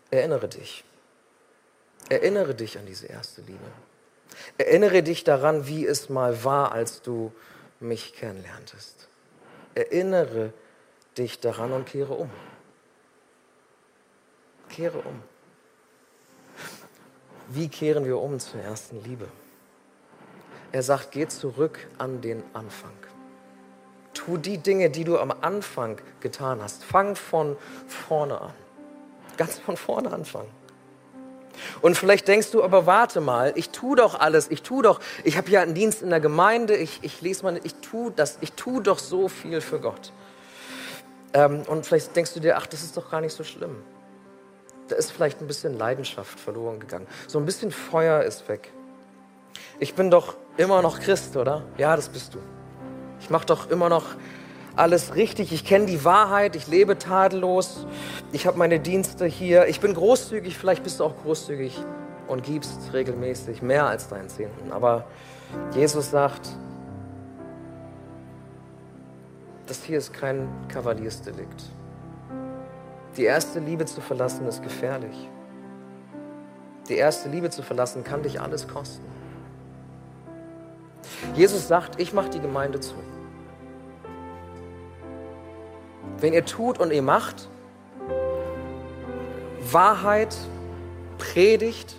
erinnere 0.10 0.50
dich. 0.50 0.84
Erinnere 2.10 2.54
dich 2.56 2.78
an 2.78 2.86
diese 2.86 3.08
erste 3.08 3.40
Liebe. 3.44 3.72
Erinnere 4.58 5.02
dich 5.02 5.24
daran, 5.24 5.68
wie 5.68 5.86
es 5.86 6.10
mal 6.10 6.44
war, 6.44 6.74
als 6.74 7.02
du 7.02 7.32
mich 7.80 8.16
kennenlerntest. 8.16 9.08
Erinnere 9.76 10.52
dich 11.18 11.40
daran 11.40 11.72
und 11.72 11.86
kehre 11.86 12.14
um. 12.16 12.30
Kehre 14.68 15.00
um. 15.00 15.31
Wie 17.54 17.68
kehren 17.68 18.06
wir 18.06 18.18
um 18.18 18.40
zur 18.40 18.62
ersten 18.62 19.04
Liebe? 19.04 19.28
Er 20.72 20.84
sagt, 20.84 21.12
geh 21.12 21.28
zurück 21.28 21.86
an 21.98 22.22
den 22.22 22.44
Anfang. 22.54 22.94
Tu 24.14 24.38
die 24.38 24.58
Dinge, 24.58 24.90
die 24.90 25.04
du 25.04 25.18
am 25.20 25.34
Anfang 25.42 26.00
getan 26.22 26.62
hast. 26.62 26.82
Fang 26.86 27.18
von 27.18 27.58
vorne 27.88 28.40
an. 28.40 28.54
Ganz 29.36 29.60
von 29.60 29.76
vorne 29.76 30.14
anfangen. 30.14 30.48
Und 31.82 31.98
vielleicht 31.98 32.30
denkst 32.30 32.52
du, 32.52 32.64
aber 32.64 32.86
warte 32.86 33.20
mal, 33.20 33.52
ich 33.56 33.72
tue 33.72 33.98
doch 33.98 34.18
alles, 34.18 34.50
ich 34.50 34.64
tue 34.64 34.82
doch, 34.82 35.02
ich 35.26 35.38
habe 35.38 35.50
ja 35.52 35.62
einen 35.62 35.74
Dienst 35.74 36.02
in 36.02 36.10
der 36.10 36.22
Gemeinde, 36.22 36.78
ich, 36.78 37.00
ich 37.02 37.20
lese 37.22 37.44
mal, 37.44 37.60
ich 37.64 37.76
tue 37.76 38.12
das, 38.12 38.38
ich 38.40 38.54
tue 38.54 38.82
doch 38.82 38.98
so 38.98 39.28
viel 39.28 39.60
für 39.60 39.82
Gott. 39.82 40.14
Ähm, 41.34 41.64
und 41.68 41.86
vielleicht 41.86 42.16
denkst 42.16 42.34
du 42.34 42.40
dir, 42.40 42.56
ach, 42.56 42.66
das 42.66 42.82
ist 42.82 42.96
doch 42.96 43.12
gar 43.12 43.20
nicht 43.20 43.36
so 43.36 43.44
schlimm. 43.44 43.76
Da 44.92 44.98
ist 44.98 45.10
vielleicht 45.10 45.40
ein 45.40 45.48
bisschen 45.48 45.78
Leidenschaft 45.78 46.38
verloren 46.38 46.82
gegangen. 46.82 47.08
So 47.26 47.40
ein 47.40 47.46
bisschen 47.46 47.72
Feuer 47.72 48.24
ist 48.24 48.50
weg. 48.50 48.74
Ich 49.80 49.96
bin 49.96 50.12
doch 50.12 50.36
immer 50.58 50.82
noch 50.82 51.00
Christ, 51.00 51.38
oder? 51.38 51.62
Ja, 51.78 51.96
das 51.96 52.10
bist 52.10 52.34
du. 52.34 52.40
Ich 53.22 53.30
mache 53.30 53.46
doch 53.46 53.70
immer 53.70 53.88
noch 53.88 54.04
alles 54.76 55.16
richtig. 55.16 55.54
Ich 55.54 55.64
kenne 55.64 55.86
die 55.86 56.04
Wahrheit. 56.04 56.58
Ich 56.58 56.68
lebe 56.68 56.98
tadellos. 56.98 57.88
Ich 58.34 58.46
habe 58.46 58.58
meine 58.58 58.82
Dienste 58.82 59.26
hier. 59.26 59.68
Ich 59.68 59.80
bin 59.80 59.94
großzügig. 59.94 60.58
Vielleicht 60.58 60.84
bist 60.84 61.00
du 61.00 61.06
auch 61.06 61.16
großzügig 61.24 61.82
und 62.28 62.44
gibst 62.44 62.92
regelmäßig 62.92 63.62
mehr 63.62 63.86
als 63.86 64.10
deinen 64.10 64.28
Zehnten. 64.28 64.74
Aber 64.74 65.06
Jesus 65.74 66.12
sagt, 66.12 66.50
das 69.68 69.82
hier 69.84 70.00
ist 70.00 70.12
kein 70.12 70.50
Kavaliersdelikt. 70.68 71.64
Die 73.18 73.24
erste 73.24 73.60
Liebe 73.60 73.86
zu 73.86 74.00
verlassen 74.02 74.48
ist 74.48 74.64
gefährlich. 74.64 75.30
Die 76.88 76.96
erste 76.96 77.30
Liebe 77.30 77.50
zu 77.50 77.62
verlassen 77.62 78.04
kann 78.04 78.24
dich 78.24 78.40
alles 78.40 78.68
kosten. 78.68 79.06
Jesus 81.36 81.68
sagt, 81.68 82.00
ich 82.00 82.14
mache 82.14 82.30
die 82.30 82.40
Gemeinde 82.40 82.80
zu. 82.80 82.96
Wenn 86.20 86.34
ihr 86.34 86.46
tut 86.46 86.80
und 86.80 86.92
ihr 86.92 87.02
macht, 87.02 87.48
Wahrheit 89.72 90.36
predigt, 91.18 91.96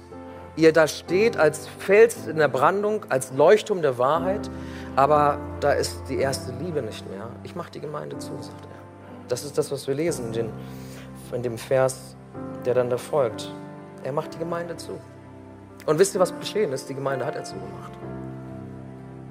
ihr 0.57 0.73
da 0.73 0.87
steht 0.87 1.37
als 1.37 1.67
Fels 1.79 2.27
in 2.27 2.37
der 2.37 2.49
Brandung, 2.49 3.05
als 3.09 3.33
Leuchtturm 3.33 3.83
der 3.83 3.99
Wahrheit, 3.99 4.51
aber 4.97 5.39
da 5.61 5.73
ist 5.73 6.03
die 6.09 6.19
erste 6.19 6.53
Liebe 6.53 6.83
nicht 6.83 7.09
mehr. 7.11 7.29
Ich 7.45 7.55
mache 7.55 7.71
die 7.71 7.81
Gemeinde 7.81 8.19
zu, 8.19 8.31
sagt 8.41 8.65
er. 8.65 9.29
Das 9.29 9.45
ist 9.45 9.57
das, 9.57 9.71
was 9.71 9.87
wir 9.87 9.95
lesen 9.95 10.27
in, 10.27 10.33
den, 10.33 10.51
in 11.33 11.43
dem 11.43 11.59
Vers, 11.59 12.17
der 12.65 12.75
dann 12.75 12.91
da 12.91 12.97
folgt. 12.97 13.53
Er 14.05 14.13
macht 14.13 14.35
die 14.35 14.39
Gemeinde 14.39 14.77
zu. 14.77 14.99
Und 15.87 15.99
wisst 15.99 16.15
ihr, 16.15 16.21
was 16.21 16.37
geschehen 16.39 16.73
ist? 16.73 16.89
Die 16.89 16.95
Gemeinde 16.95 17.25
hat 17.25 17.37
er 17.37 17.45
zugemacht. 17.45 17.93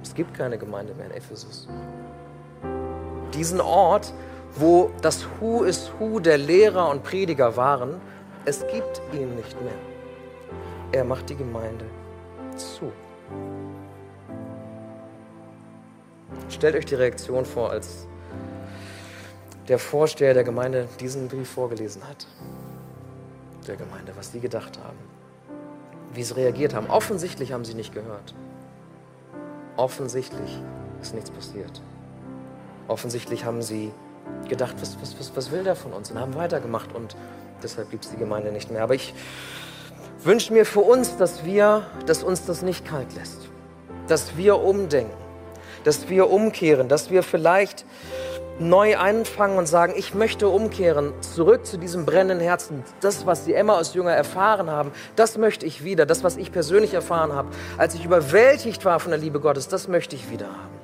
Es 0.03 0.13
gibt 0.13 0.33
keine 0.33 0.57
Gemeinde 0.57 0.93
mehr 0.93 1.05
in 1.05 1.11
Ephesus. 1.11 1.67
Diesen 3.33 3.61
Ort, 3.61 4.13
wo 4.55 4.91
das 5.01 5.27
Hu 5.39 5.63
ist 5.63 5.91
Hu 5.99 6.19
der 6.19 6.37
Lehrer 6.37 6.89
und 6.89 7.03
Prediger 7.03 7.55
waren, 7.55 8.01
es 8.45 8.65
gibt 8.67 9.01
ihn 9.13 9.35
nicht 9.35 9.61
mehr. 9.61 9.73
Er 10.91 11.05
macht 11.05 11.29
die 11.29 11.35
Gemeinde 11.35 11.85
zu. 12.55 12.91
Stellt 16.49 16.75
euch 16.75 16.85
die 16.85 16.95
Reaktion 16.95 17.45
vor, 17.45 17.69
als 17.69 18.07
der 19.71 19.79
Vorsteher 19.79 20.33
der 20.33 20.43
Gemeinde 20.43 20.89
diesen 20.99 21.29
Brief 21.29 21.49
vorgelesen 21.49 22.05
hat. 22.05 22.27
Der 23.67 23.77
Gemeinde, 23.77 24.11
was 24.17 24.33
sie 24.33 24.41
gedacht 24.41 24.77
haben, 24.83 24.97
wie 26.13 26.23
sie 26.23 26.35
reagiert 26.35 26.73
haben. 26.73 26.89
Offensichtlich 26.89 27.53
haben 27.53 27.63
sie 27.63 27.73
nicht 27.73 27.93
gehört. 27.93 28.35
Offensichtlich 29.77 30.59
ist 31.01 31.15
nichts 31.15 31.31
passiert. 31.31 31.81
Offensichtlich 32.89 33.45
haben 33.45 33.61
sie 33.61 33.93
gedacht, 34.49 34.75
was, 34.81 34.97
was, 35.01 35.17
was, 35.17 35.31
was 35.37 35.51
will 35.51 35.63
der 35.63 35.77
von 35.77 35.93
uns? 35.93 36.11
Und 36.11 36.19
haben 36.19 36.35
weitergemacht 36.35 36.93
und 36.93 37.15
deshalb 37.63 37.91
gibt 37.91 38.03
es 38.03 38.11
die 38.11 38.17
Gemeinde 38.17 38.51
nicht 38.51 38.71
mehr. 38.71 38.83
Aber 38.83 38.95
ich 38.95 39.13
wünsche 40.21 40.51
mir 40.51 40.65
für 40.65 40.81
uns, 40.81 41.15
dass 41.15 41.45
wir, 41.45 41.85
dass 42.07 42.23
uns 42.23 42.45
das 42.45 42.61
nicht 42.61 42.83
kalt 42.83 43.15
lässt. 43.15 43.47
Dass 44.09 44.35
wir 44.35 44.59
umdenken. 44.59 45.15
Dass 45.85 46.09
wir 46.09 46.29
umkehren. 46.29 46.89
Dass 46.89 47.09
wir 47.09 47.23
vielleicht 47.23 47.85
neu 48.61 48.97
anfangen 48.97 49.57
und 49.57 49.67
sagen, 49.67 49.93
ich 49.95 50.13
möchte 50.13 50.47
umkehren, 50.47 51.13
zurück 51.21 51.65
zu 51.65 51.77
diesem 51.77 52.05
brennenden 52.05 52.39
Herzen. 52.39 52.83
Das, 53.01 53.25
was 53.25 53.45
die 53.45 53.53
Emma 53.53 53.77
aus 53.77 53.93
Jünger 53.93 54.11
erfahren 54.11 54.69
haben, 54.69 54.91
das 55.15 55.37
möchte 55.37 55.65
ich 55.65 55.83
wieder. 55.83 56.05
Das, 56.05 56.23
was 56.23 56.37
ich 56.37 56.51
persönlich 56.51 56.93
erfahren 56.93 57.33
habe, 57.33 57.49
als 57.77 57.95
ich 57.95 58.05
überwältigt 58.05 58.85
war 58.85 58.99
von 58.99 59.11
der 59.11 59.19
Liebe 59.19 59.39
Gottes, 59.39 59.67
das 59.67 59.87
möchte 59.87 60.15
ich 60.15 60.29
wieder 60.31 60.47
haben. 60.47 60.81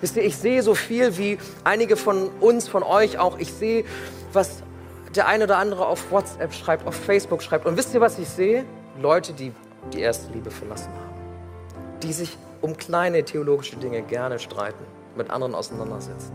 Wisst 0.00 0.16
ihr, 0.16 0.24
ich 0.24 0.36
sehe 0.36 0.62
so 0.62 0.74
viel 0.74 1.16
wie 1.16 1.38
einige 1.64 1.96
von 1.96 2.28
uns, 2.40 2.68
von 2.68 2.82
euch 2.82 3.18
auch. 3.18 3.38
Ich 3.38 3.52
sehe, 3.52 3.84
was 4.32 4.62
der 5.16 5.26
eine 5.26 5.44
oder 5.44 5.56
andere 5.58 5.86
auf 5.86 6.10
WhatsApp 6.10 6.52
schreibt, 6.52 6.86
auf 6.86 6.94
Facebook 6.94 7.42
schreibt. 7.42 7.66
Und 7.66 7.76
wisst 7.76 7.94
ihr, 7.94 8.00
was 8.00 8.18
ich 8.18 8.28
sehe? 8.28 8.64
Leute, 9.00 9.32
die 9.32 9.52
die 9.92 10.00
erste 10.00 10.32
Liebe 10.32 10.50
verlassen 10.50 10.90
haben. 10.92 12.00
Die 12.02 12.12
sich 12.12 12.36
um 12.60 12.76
kleine 12.76 13.24
theologische 13.24 13.76
Dinge 13.76 14.02
gerne 14.02 14.38
streiten, 14.38 14.84
mit 15.16 15.30
anderen 15.30 15.54
auseinandersetzen. 15.54 16.32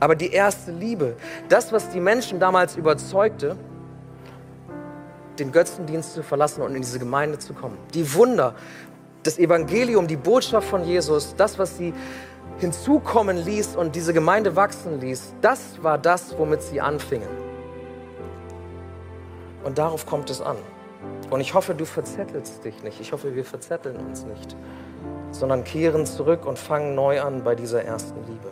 Aber 0.00 0.14
die 0.14 0.32
erste 0.32 0.72
Liebe, 0.72 1.16
das, 1.48 1.72
was 1.72 1.90
die 1.90 2.00
Menschen 2.00 2.38
damals 2.38 2.76
überzeugte, 2.76 3.56
den 5.38 5.52
Götzendienst 5.52 6.14
zu 6.14 6.22
verlassen 6.22 6.62
und 6.62 6.74
in 6.74 6.82
diese 6.82 6.98
Gemeinde 6.98 7.38
zu 7.38 7.54
kommen. 7.54 7.76
Die 7.94 8.14
Wunder, 8.14 8.54
das 9.22 9.38
Evangelium, 9.38 10.06
die 10.06 10.16
Botschaft 10.16 10.68
von 10.68 10.84
Jesus, 10.84 11.34
das, 11.36 11.58
was 11.58 11.76
sie 11.76 11.92
hinzukommen 12.58 13.36
ließ 13.36 13.76
und 13.76 13.94
diese 13.94 14.14
Gemeinde 14.14 14.56
wachsen 14.56 15.00
ließ, 15.00 15.34
das 15.40 15.82
war 15.82 15.98
das, 15.98 16.38
womit 16.38 16.62
sie 16.62 16.80
anfingen. 16.80 17.28
Und 19.64 19.78
darauf 19.78 20.06
kommt 20.06 20.30
es 20.30 20.40
an. 20.40 20.56
Und 21.30 21.40
ich 21.40 21.54
hoffe, 21.54 21.74
du 21.74 21.84
verzettelst 21.84 22.64
dich 22.64 22.82
nicht. 22.82 23.00
Ich 23.00 23.12
hoffe, 23.12 23.34
wir 23.34 23.44
verzetteln 23.44 23.96
uns 23.96 24.24
nicht, 24.24 24.56
sondern 25.32 25.64
kehren 25.64 26.06
zurück 26.06 26.46
und 26.46 26.58
fangen 26.58 26.94
neu 26.94 27.20
an 27.20 27.42
bei 27.42 27.54
dieser 27.54 27.82
ersten 27.82 28.24
Liebe. 28.26 28.50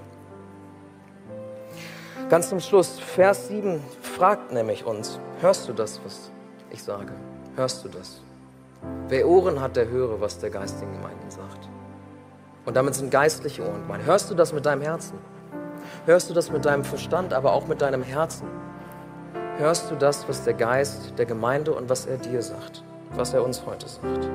Ganz 2.29 2.49
zum 2.49 2.61
Schluss, 2.61 2.99
Vers 2.99 3.49
7 3.49 3.81
fragt 4.01 4.53
nämlich 4.53 4.85
uns, 4.85 5.19
hörst 5.41 5.69
du 5.69 5.73
das, 5.73 6.01
was 6.05 6.31
ich 6.71 6.83
sage? 6.83 7.13
Hörst 7.57 7.85
du 7.85 7.89
das? 7.89 8.21
Wer 9.09 9.29
Ohren 9.29 9.61
hat, 9.61 9.77
der 9.77 9.89
höre, 9.89 10.21
was 10.21 10.39
der 10.39 10.51
Geist 10.51 10.81
den 10.81 10.93
Gemeinden 10.93 11.31
sagt. 11.31 11.69
Und 12.65 12.77
damit 12.77 12.95
sind 12.95 13.11
geistliche 13.11 13.63
Ohren 13.63 13.83
gemeint. 13.83 14.05
Hörst 14.07 14.31
du 14.31 14.35
das 14.35 14.53
mit 14.53 14.65
deinem 14.65 14.83
Herzen? 14.83 15.19
Hörst 16.07 16.31
du 16.31 16.35
das 16.35 16.51
mit 16.51 16.65
deinem 16.65 16.85
Verstand, 16.85 17.33
aber 17.33 17.53
auch 17.53 17.67
mit 17.67 17.83
deinem 17.83 18.03
Herzen? 18.03 18.49
hörst 19.59 19.91
du 19.91 19.95
das, 19.95 20.29
was 20.29 20.45
der 20.45 20.55
Geist 20.55 21.15
der 21.17 21.27
Gemeinde 21.27 21.73
und 21.73 21.89
was 21.89 22.07
er 22.07 22.19
dir 22.19 22.43
sagt, 22.43 22.83
was 23.13 23.35
er 23.35 23.45
uns 23.45 23.65
heute 23.65 23.89
sagt. 23.89 24.29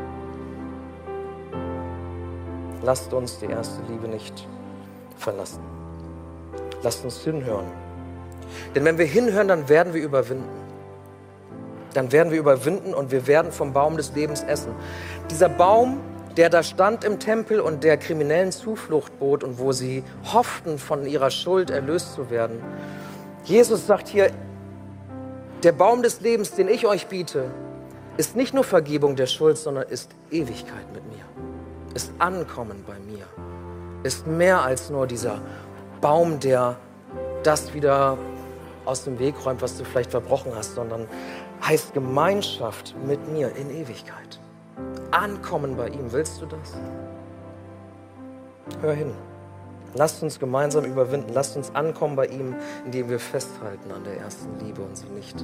Lasst 2.81 3.13
uns 3.13 3.39
die 3.39 3.47
erste 3.47 3.81
Liebe 3.89 4.07
nicht 4.07 4.47
verlassen. 5.17 5.78
Lasst 6.81 7.03
uns 7.03 7.19
hinhören. 7.19 7.65
Denn 8.75 8.85
wenn 8.85 8.97
wir 8.97 9.05
hinhören, 9.05 9.47
dann 9.47 9.69
werden 9.69 9.93
wir 9.93 10.01
überwinden. 10.01 10.49
Dann 11.93 12.11
werden 12.11 12.31
wir 12.31 12.39
überwinden 12.39 12.93
und 12.93 13.11
wir 13.11 13.27
werden 13.27 13.51
vom 13.51 13.73
Baum 13.73 13.97
des 13.97 14.13
Lebens 14.13 14.43
essen. 14.43 14.73
Dieser 15.31 15.49
Baum, 15.49 15.99
der 16.37 16.49
da 16.49 16.63
stand 16.63 17.03
im 17.03 17.19
Tempel 17.19 17.59
und 17.59 17.83
der 17.83 17.97
Kriminellen 17.97 18.51
Zuflucht 18.51 19.17
bot 19.19 19.43
und 19.43 19.59
wo 19.59 19.71
sie 19.71 20.03
hofften, 20.31 20.77
von 20.77 21.05
ihrer 21.05 21.31
Schuld 21.31 21.69
erlöst 21.69 22.13
zu 22.13 22.29
werden. 22.29 22.61
Jesus 23.43 23.87
sagt 23.87 24.07
hier, 24.07 24.31
der 25.63 25.71
Baum 25.71 26.03
des 26.03 26.21
Lebens, 26.21 26.53
den 26.53 26.69
ich 26.69 26.85
euch 26.85 27.07
biete, 27.07 27.45
ist 28.17 28.35
nicht 28.35 28.53
nur 28.53 28.63
Vergebung 28.63 29.15
der 29.15 29.25
Schuld, 29.25 29.57
sondern 29.57 29.87
ist 29.89 30.11
Ewigkeit 30.29 30.93
mit 30.93 31.03
mir, 31.07 31.23
ist 31.95 32.13
Ankommen 32.19 32.83
bei 32.85 32.99
mir, 32.99 33.25
ist 34.03 34.27
mehr 34.27 34.61
als 34.61 34.89
nur 34.89 35.07
dieser 35.07 35.41
Baum, 36.01 36.39
der 36.39 36.77
das 37.43 37.73
wieder 37.73 38.17
aus 38.85 39.03
dem 39.03 39.19
Weg 39.19 39.35
räumt, 39.45 39.61
was 39.61 39.77
du 39.77 39.83
vielleicht 39.83 40.11
verbrochen 40.11 40.51
hast, 40.55 40.75
sondern 40.75 41.07
heißt 41.63 41.93
Gemeinschaft 41.93 42.95
mit 43.05 43.31
mir 43.31 43.55
in 43.55 43.69
Ewigkeit. 43.69 44.39
Ankommen 45.11 45.75
bei 45.75 45.89
ihm, 45.89 46.11
willst 46.11 46.41
du 46.41 46.45
das? 46.45 46.75
Hör 48.81 48.93
hin. 48.93 49.11
Lasst 49.95 50.21
uns 50.21 50.39
gemeinsam 50.39 50.85
überwinden. 50.85 51.33
Lasst 51.33 51.57
uns 51.57 51.73
ankommen 51.73 52.15
bei 52.15 52.27
ihm, 52.27 52.55
indem 52.85 53.09
wir 53.09 53.19
festhalten 53.19 53.91
an 53.91 54.03
der 54.03 54.17
ersten 54.17 54.59
Liebe 54.59 54.81
und 54.81 54.95
sie 54.95 55.07
nicht 55.07 55.43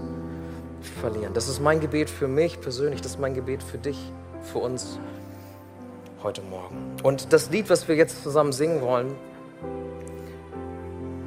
verlieren. 1.01 1.33
Das 1.33 1.47
ist 1.47 1.59
mein 1.59 1.79
Gebet 1.79 2.09
für 2.09 2.27
mich 2.27 2.61
persönlich, 2.61 3.01
das 3.01 3.13
ist 3.13 3.19
mein 3.19 3.33
Gebet 3.33 3.63
für 3.63 3.77
dich, 3.77 4.11
für 4.43 4.59
uns 4.59 4.99
heute 6.21 6.41
Morgen. 6.43 6.95
Und 7.03 7.33
das 7.33 7.49
Lied, 7.49 7.69
was 7.69 7.87
wir 7.87 7.95
jetzt 7.95 8.23
zusammen 8.23 8.51
singen 8.51 8.81
wollen, 8.81 9.15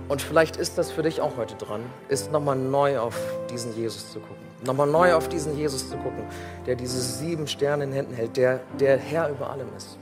und 0.08 0.22
vielleicht 0.22 0.56
ist 0.56 0.78
das 0.78 0.90
für 0.90 1.02
dich 1.02 1.20
auch 1.20 1.36
heute 1.36 1.54
dran, 1.54 1.82
ist 2.08 2.32
nochmal 2.32 2.56
neu 2.56 2.98
auf 2.98 3.14
diesen 3.50 3.76
Jesus 3.76 4.12
zu 4.12 4.20
gucken. 4.20 4.36
Nochmal 4.64 4.86
neu 4.86 5.14
auf 5.14 5.28
diesen 5.28 5.56
Jesus 5.56 5.90
zu 5.90 5.96
gucken, 5.98 6.24
der 6.66 6.74
diese 6.74 7.00
sieben 7.00 7.46
Sterne 7.46 7.84
in 7.84 7.92
Händen 7.92 8.14
hält, 8.14 8.36
der 8.36 8.60
der 8.80 8.96
Herr 8.96 9.28
über 9.28 9.50
allem 9.50 9.68
ist. 9.76 9.98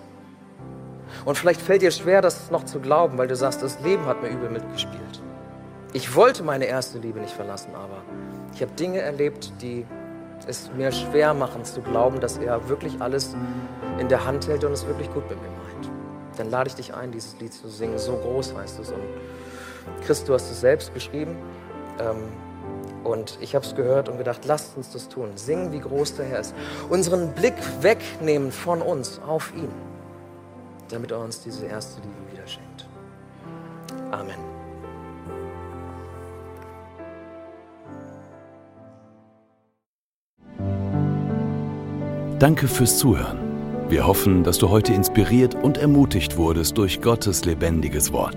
Und 1.25 1.37
vielleicht 1.37 1.61
fällt 1.61 1.83
dir 1.83 1.91
schwer, 1.91 2.23
das 2.23 2.51
noch 2.51 2.65
zu 2.65 2.81
glauben, 2.81 3.19
weil 3.19 3.29
du 3.29 3.37
sagst, 3.37 3.63
das 3.63 3.81
Leben 3.81 4.07
hat 4.07 4.23
mir 4.23 4.29
übel 4.29 4.51
mitgespielt. 4.51 5.23
Ich 5.93 6.15
wollte 6.15 6.43
meine 6.43 6.67
erste 6.67 6.99
Liebe 6.99 7.21
nicht 7.21 7.35
verlassen, 7.35 7.75
aber 7.75 8.03
ich 8.55 8.63
habe 8.63 8.73
Dinge 8.73 9.01
erlebt, 9.01 9.53
die 9.61 9.87
es 10.47 10.71
mir 10.77 10.93
schwer 10.93 11.35
machen 11.35 11.65
zu 11.65 11.81
glauben, 11.81 12.21
dass 12.21 12.39
er 12.39 12.69
wirklich 12.69 13.01
alles 13.01 13.35
in 13.99 14.09
der 14.09 14.25
Hand 14.25 14.47
hält 14.47 14.63
und 14.65 14.73
es 14.73 14.87
wirklich 14.87 15.13
gut 15.13 15.29
mit 15.29 15.41
mir 15.41 15.49
meint. 15.49 15.91
Dann 16.37 16.51
lade 16.51 16.69
ich 16.69 16.75
dich 16.75 16.95
ein, 16.95 17.11
dieses 17.13 17.39
Lied 17.41 17.53
zu 17.53 17.69
singen. 17.69 17.99
So 17.99 18.17
groß 18.17 18.55
heißt 18.55 18.79
es. 18.79 18.91
Und 18.91 19.01
Christ, 20.05 20.29
du 20.29 20.35
hast 20.35 20.51
es 20.51 20.61
selbst 20.61 20.93
geschrieben. 20.95 21.37
Ähm, 22.01 22.23
und 23.05 23.39
ich 23.41 23.55
habe 23.55 23.65
es 23.65 23.75
gehört 23.75 24.09
und 24.09 24.19
gedacht, 24.19 24.45
lasst 24.47 24.77
uns 24.77 24.91
das 24.91 25.09
tun. 25.09 25.31
Singen, 25.37 25.73
wie 25.73 25.79
groß 25.79 26.17
der 26.17 26.27
Herr 26.27 26.41
ist. 26.41 26.55
Unseren 26.89 27.33
Blick 27.33 27.55
wegnehmen 27.81 28.51
von 28.51 28.83
uns 28.83 29.21
auf 29.27 29.53
ihn, 29.55 29.69
damit 30.89 31.13
er 31.13 31.21
uns 31.21 31.41
diese 31.41 31.67
erste 31.67 32.01
Liebe 32.01 32.33
wieder 32.33 32.47
schenkt. 32.47 32.87
Amen. 34.11 34.35
Danke 42.39 42.69
fürs 42.69 42.99
Zuhören. 42.99 43.39
Wir 43.89 44.07
hoffen, 44.07 44.43
dass 44.43 44.59
du 44.59 44.69
heute 44.69 44.93
inspiriert 44.93 45.55
und 45.55 45.79
ermutigt 45.79 46.37
wurdest 46.37 46.77
durch 46.77 47.01
Gottes 47.01 47.45
lebendiges 47.45 48.13
Wort. 48.13 48.37